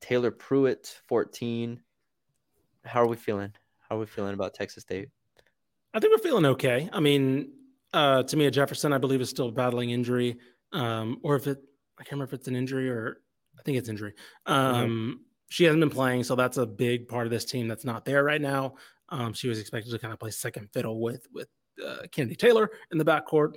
[0.00, 1.80] Taylor Pruitt, 14.
[2.84, 3.52] How are we feeling?
[3.88, 5.10] How are we feeling about Texas State?
[5.94, 6.88] I think we're feeling okay.
[6.92, 7.52] I mean,
[7.92, 10.38] uh, Tamia Jefferson, I believe, is still battling injury.
[10.72, 11.58] um, or if it,
[11.98, 13.20] I can't remember if it's an injury or
[13.58, 14.14] I think it's injury.
[14.46, 15.20] Um,
[15.50, 18.24] She hasn't been playing, so that's a big part of this team that's not there
[18.24, 18.76] right now.
[19.10, 21.48] Um, she was expected to kind of play second fiddle with with
[21.84, 23.54] uh, Kennedy Taylor in the backcourt.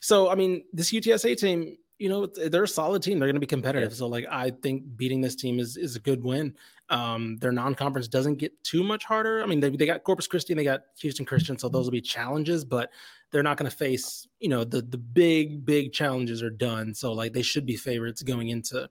[0.00, 3.18] So, I mean, this UTSA team, you know, they're a solid team.
[3.18, 3.90] They're going to be competitive.
[3.90, 3.96] Yeah.
[3.96, 6.54] So, like, I think beating this team is is a good win.
[6.90, 9.42] Um, their non-conference doesn't get too much harder.
[9.42, 11.92] I mean, they, they got Corpus Christi and they got Houston Christian, so those will
[11.92, 12.90] be challenges, but
[13.32, 16.94] they're not going to face, you know, the the big big challenges are done.
[16.94, 18.88] So, like, they should be favorites going into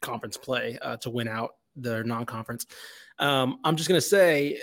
[0.00, 2.66] conference play uh, to win out their non-conference.
[3.18, 4.58] Um, I'm just going to say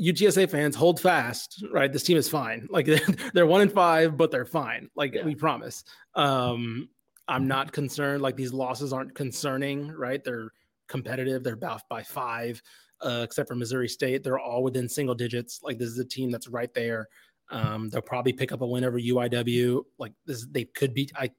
[0.00, 1.92] UTSA fans hold fast, right?
[1.92, 2.68] This team is fine.
[2.74, 2.86] Like
[3.32, 4.90] they're one in five, but they're fine.
[4.96, 5.24] Like yeah.
[5.24, 5.84] we promise.
[6.14, 6.88] Um,
[7.28, 8.22] I'm not concerned.
[8.22, 10.22] Like these losses aren't concerning, right?
[10.24, 10.50] They're
[10.88, 11.44] competitive.
[11.44, 12.60] They're about by five,
[13.00, 14.24] uh, except for Missouri State.
[14.24, 15.60] They're all within single digits.
[15.62, 17.08] Like this is a team that's right there.
[17.50, 19.82] Um, they'll probably pick up a win over UIW.
[19.98, 21.12] Like this, they could beat.
[21.14, 21.30] I,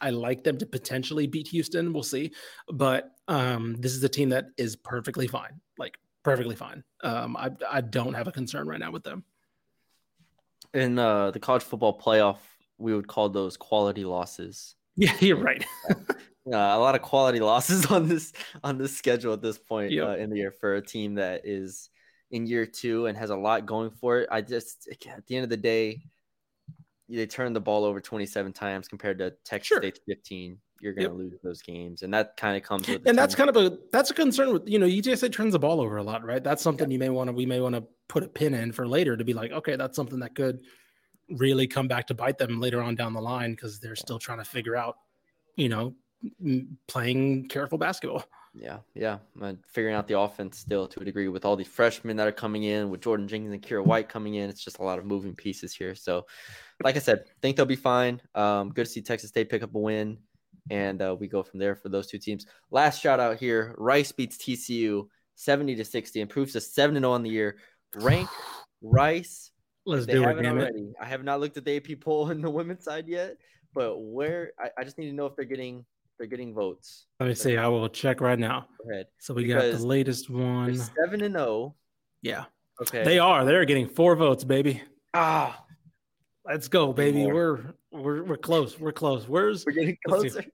[0.00, 1.92] I like them to potentially beat Houston.
[1.92, 2.32] We'll see,
[2.72, 5.60] but um, this is a team that is perfectly fine.
[5.78, 6.84] Like perfectly fine.
[7.02, 9.24] Um, I I don't have a concern right now with them.
[10.74, 12.38] In uh, the college football playoff,
[12.78, 14.74] we would call those quality losses.
[14.96, 15.64] Yeah, you're right.
[16.46, 18.32] Yeah, a lot of quality losses on this
[18.64, 20.08] on this schedule at this point yep.
[20.08, 21.90] uh, in the year for a team that is
[22.30, 24.28] in year two and has a lot going for it.
[24.30, 26.00] I just at the end of the day,
[27.08, 29.78] they turned the ball over 27 times compared to Texas sure.
[29.78, 31.18] State's 15 you're going to yep.
[31.18, 33.06] lose those games, and that kind of comes with.
[33.06, 35.80] And that's kind of a that's a concern with you know UTSA turns the ball
[35.80, 36.42] over a lot, right?
[36.42, 38.88] That's something you may want to we may want to put a pin in for
[38.88, 40.60] later to be like, okay, that's something that could
[41.28, 44.38] really come back to bite them later on down the line because they're still trying
[44.38, 44.96] to figure out,
[45.56, 45.94] you know,
[46.88, 48.24] playing careful basketball.
[48.52, 52.16] Yeah, yeah, and figuring out the offense still to a degree with all these freshmen
[52.16, 54.50] that are coming in, with Jordyn Jenkins and Kira White coming in.
[54.50, 55.94] It's just a lot of moving pieces here.
[55.94, 56.26] So,
[56.82, 58.20] like I said, think they'll be fine.
[58.34, 60.18] Um, good to see Texas State pick up a win
[60.70, 62.46] and uh, we go from there for those two teams.
[62.70, 67.12] Last shout out here: Rice beats TCU seventy to sixty, improves to seven and zero
[67.12, 67.58] oh on the year.
[67.96, 68.28] Rank
[68.82, 69.50] Rice.
[69.86, 70.80] Let's do it, damn already.
[70.80, 70.94] It.
[71.00, 73.36] I have not looked at the AP poll in the women's side yet,
[73.74, 75.84] but where I, I just need to know if they're getting
[76.18, 77.06] they're getting votes.
[77.18, 77.56] Let me see.
[77.56, 78.66] I will check right now.
[78.84, 79.06] Go ahead.
[79.18, 80.76] So we because got the latest one.
[80.76, 81.46] Seven and zero.
[81.46, 81.74] Oh.
[82.20, 82.44] Yeah.
[82.82, 83.04] Okay.
[83.04, 83.44] They are.
[83.46, 84.82] They're getting four votes, baby.
[85.14, 85.64] Ah.
[86.44, 87.26] Let's go, baby.
[87.26, 88.78] We're we're we're close.
[88.78, 89.28] We're close.
[89.28, 90.44] Where's we're getting closer.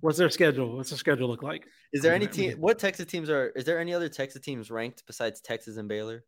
[0.00, 0.76] What's their schedule?
[0.76, 1.66] What's their schedule look like?
[1.92, 2.58] Is there any team?
[2.58, 3.48] What Texas teams are?
[3.50, 6.24] Is there any other Texas teams ranked besides Texas and Baylor?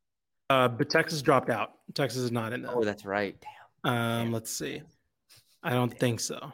[0.48, 1.72] Uh, but Texas dropped out.
[1.94, 2.72] Texas is not in there.
[2.74, 3.36] Oh, that's right.
[3.84, 3.92] Damn.
[3.92, 4.32] Um, Damn.
[4.32, 4.82] let's see.
[5.62, 5.98] I don't Damn.
[5.98, 6.52] think so.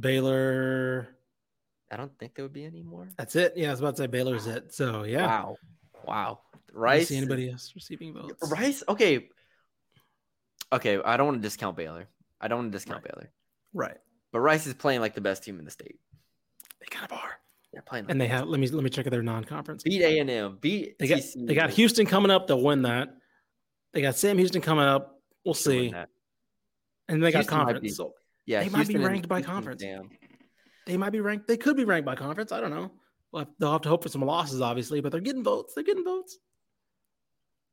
[0.00, 1.08] Baylor.
[1.92, 3.08] I don't think there would be any more.
[3.18, 3.52] That's it.
[3.56, 4.72] Yeah, I was about to say Baylor's it.
[4.72, 5.26] So yeah.
[5.26, 5.56] Wow.
[6.06, 6.40] Wow.
[6.72, 7.08] Rice.
[7.08, 8.50] See anybody else receiving votes?
[8.50, 8.82] Rice.
[8.88, 9.28] Okay.
[10.72, 11.00] Okay.
[11.04, 12.08] I don't want to discount Baylor.
[12.40, 13.14] I don't want to discount right.
[13.14, 13.30] Baylor.
[13.74, 13.98] Right.
[14.32, 15.98] But Rice is playing like the best team in the state.
[16.80, 17.38] They kind of are.
[17.72, 18.46] They're playing, like and they have.
[18.46, 19.82] Let me let me check their non-conference.
[19.82, 20.58] Beat A and M.
[20.60, 20.98] Beat.
[20.98, 21.18] They got.
[21.18, 21.46] TCU.
[21.46, 22.46] They got Houston coming up.
[22.46, 23.08] They'll win that.
[23.92, 25.20] They got Sam Houston coming up.
[25.44, 25.92] We'll see.
[27.08, 27.80] And they got conference.
[27.80, 28.14] Be, so
[28.46, 29.82] yeah, they Houston might be ranked by conference.
[29.82, 30.08] Damn.
[30.86, 31.48] They might be ranked.
[31.48, 32.52] They could be ranked by conference.
[32.52, 32.92] I don't know.
[33.32, 35.74] Well, they'll have to hope for some losses, obviously, but they're getting votes.
[35.74, 36.38] They're getting votes.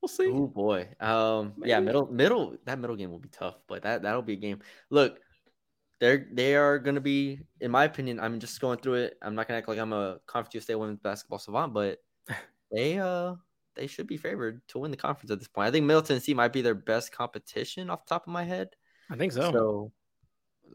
[0.01, 0.27] We'll see.
[0.27, 0.87] Oh boy.
[0.99, 1.53] Um.
[1.57, 1.69] Maybe.
[1.69, 1.79] Yeah.
[1.79, 2.07] Middle.
[2.07, 2.55] Middle.
[2.65, 4.59] That middle game will be tough, but that that'll be a game.
[4.89, 5.19] Look,
[6.01, 8.19] they're they are going to be, in my opinion.
[8.19, 9.17] I'm just going through it.
[9.21, 11.99] I'm not going to act like I'm a Conference USA women's basketball savant, but
[12.71, 13.35] they uh
[13.75, 15.67] they should be favored to win the conference at this point.
[15.67, 18.67] I think Middle Tennessee might be their best competition off the top of my head.
[19.09, 19.51] I think so.
[19.51, 19.91] So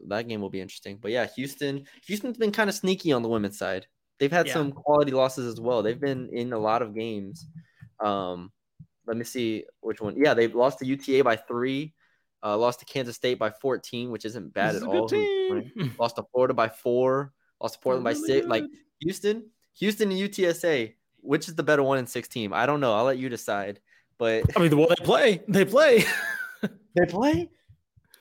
[0.07, 0.97] that game will be interesting.
[0.99, 3.85] But yeah, Houston Houston's been kind of sneaky on the women's side.
[4.19, 4.53] They've had yeah.
[4.53, 5.83] some quality losses as well.
[5.83, 7.45] They've been in a lot of games.
[7.99, 8.51] Um,
[9.05, 10.15] let me see which one.
[10.17, 11.93] Yeah, they've lost to UTA by three.
[12.43, 15.09] Uh, lost to Kansas State by 14, which isn't bad at all.
[15.99, 17.33] Lost to Florida by four.
[17.59, 18.41] Lost to Portland really by six.
[18.41, 18.49] Good.
[18.49, 18.63] Like
[19.01, 22.53] Houston, Houston and UTSA, which is the better one in six team?
[22.53, 22.93] I don't know.
[22.93, 23.79] I'll let you decide.
[24.17, 25.41] But I mean, well, they play.
[25.47, 26.03] They play.
[26.95, 27.49] they play.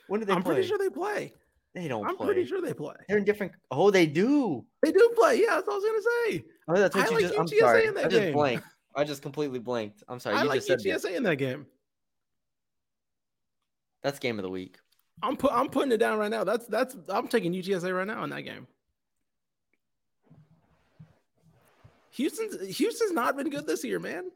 [0.09, 0.55] When do they I'm play?
[0.55, 1.33] pretty sure they play.
[1.75, 2.07] They don't.
[2.07, 2.27] I'm play.
[2.27, 2.95] pretty sure they play.
[3.09, 3.53] They're in different.
[3.71, 4.65] Oh, they do.
[4.83, 5.43] They do play.
[5.43, 6.45] Yeah, that's what I was gonna say.
[6.69, 7.35] Oh, that's what I you like just.
[7.35, 7.87] UTSA I'm sorry.
[7.87, 8.33] In that I just game.
[8.33, 8.65] blanked.
[8.95, 10.03] I just completely blanked.
[10.09, 10.37] I'm sorry.
[10.37, 11.67] I you like just UTSA said in that game.
[14.07, 14.79] That's game of the week.
[15.21, 16.45] I'm put I'm putting it down right now.
[16.45, 18.69] That's that's I'm taking UTSA right now in that game.
[22.13, 24.31] Houston's Houston's not been good this year, man.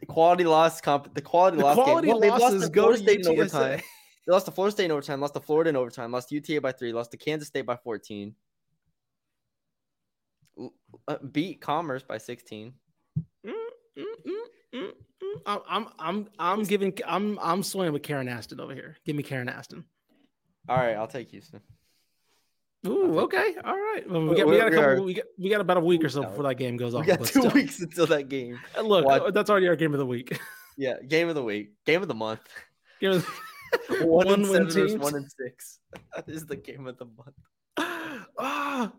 [0.00, 2.18] The quality loss comp the quality the loss quality game.
[2.18, 3.82] Well, losses go to State in overtime.
[4.26, 6.62] They lost to Florida State in overtime, lost to Florida in overtime, lost to UTA
[6.62, 8.34] by three, lost to Kansas State by 14.
[11.06, 12.74] Uh, beat Commerce by 16.
[13.46, 13.52] Mm,
[13.98, 14.04] mm,
[14.74, 14.90] mm,
[15.46, 18.96] I'm I'm I'm I'm giving I'm I'm swinging with Karen Aston over here.
[19.04, 19.84] Give me Karen Aston.
[20.68, 21.60] All right, I'll take Houston.
[22.86, 24.08] Ooh, okay, all right.
[24.08, 25.04] Well, we We- got we we- got a couple.
[25.04, 26.28] We got we got about a week or so No.
[26.28, 27.04] before that game goes off.
[27.06, 27.18] We off.
[27.18, 28.58] got two weeks until that game.
[28.76, 30.38] Uh, Look, Watch- uh, that's already our game of the week.
[30.80, 32.38] Yeah, game of the week, game of the month.
[33.00, 33.24] Give us-
[34.00, 35.80] one, one and seven, one and six.
[36.14, 37.34] That is the game of the month.
[38.38, 38.92] ah,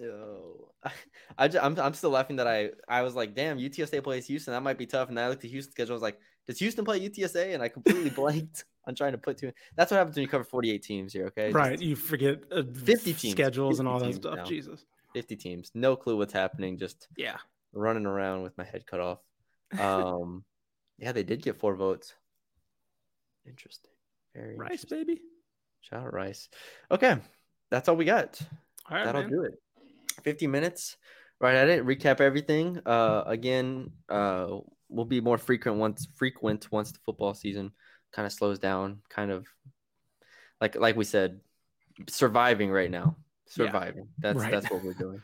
[0.00, 0.70] Yo,
[1.38, 4.52] I, ju- I'm I'm still laughing that I I was like, damn, UTSA plays Houston.
[4.52, 5.08] That might be tough.
[5.08, 5.92] And I looked at Houston schedule.
[5.92, 7.54] I was like, does Houston play UTSA?
[7.54, 9.52] And I completely blanked on trying to put two.
[9.76, 11.26] That's what happens when you cover 48 teams here.
[11.26, 11.80] Okay, Just right.
[11.80, 14.36] You forget uh, 50 teams, schedules and 50 all that stuff.
[14.36, 14.44] now.
[14.44, 14.84] Jesus.
[15.14, 15.70] 50 teams.
[15.74, 16.76] No clue what's happening.
[16.76, 17.36] Just Yeah.
[17.72, 19.18] running around with my head cut off.
[19.80, 20.44] Um,
[20.98, 22.14] yeah, they did get four votes.
[23.46, 23.90] Interesting.
[24.34, 24.98] Very Rice, interesting.
[25.06, 25.20] baby.
[25.80, 26.48] Shout out Rice.
[26.90, 27.16] Okay,
[27.70, 28.40] that's all we got.
[28.88, 29.30] All right, That'll man.
[29.30, 29.54] do it.
[30.22, 30.96] 50 minutes
[31.40, 31.84] right at it.
[31.84, 32.80] Recap everything.
[32.86, 34.58] Uh, again, uh,
[34.88, 37.72] we'll be more frequent once frequent once the football season
[38.12, 39.00] kind of slows down.
[39.08, 39.46] Kind of
[40.60, 41.40] like like we said,
[42.08, 43.16] surviving right now.
[43.56, 43.66] Yeah.
[43.66, 44.08] Surviving.
[44.18, 44.50] That's Right.
[44.50, 45.20] that's what we're doing.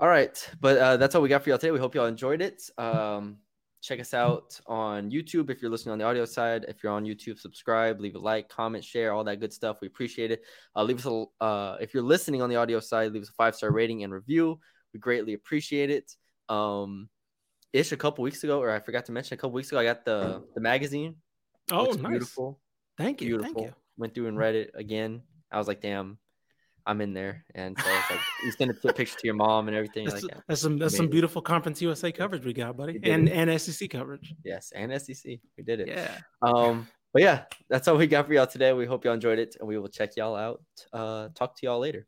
[0.00, 1.70] All right, but uh, that's all we got for y'all today.
[1.70, 2.68] We hope y'all enjoyed it.
[2.76, 3.38] Um,
[3.84, 6.64] check us out on YouTube if you're listening on the audio side.
[6.68, 9.76] If you're on YouTube, subscribe, leave a like, comment, share, all that good stuff.
[9.82, 10.42] We appreciate it.
[10.74, 13.32] Uh, leave us a uh, if you're listening on the audio side, leave us a
[13.32, 14.58] five star rating and review.
[14.94, 16.10] We greatly appreciate it.
[16.48, 17.10] Um,
[17.74, 19.84] ish a couple weeks ago, or I forgot to mention a couple weeks ago, I
[19.84, 21.16] got the the magazine.
[21.70, 21.96] Oh, nice.
[21.96, 22.60] beautiful,
[22.96, 23.28] Thank you.
[23.28, 23.54] beautiful.
[23.54, 23.74] Thank you.
[23.98, 25.22] Went through and read it again.
[25.52, 26.18] I was like, damn,
[26.86, 27.44] I'm in there.
[27.54, 30.06] And so I was like, you send a picture to your mom and everything.
[30.06, 30.40] That's, Like, yeah.
[30.48, 33.32] that's some that's some beautiful Conference USA coverage we got, buddy, We and it.
[33.32, 34.34] and SEC coverage.
[34.44, 35.88] yes, and SEC, we did it.
[35.88, 36.18] Yeah.
[36.42, 38.72] Um, but yeah, that's all we got for y'all today.
[38.72, 40.62] We hope y'all enjoyed it, and we will check y'all out.
[40.92, 42.06] Uh, talk to y'all later.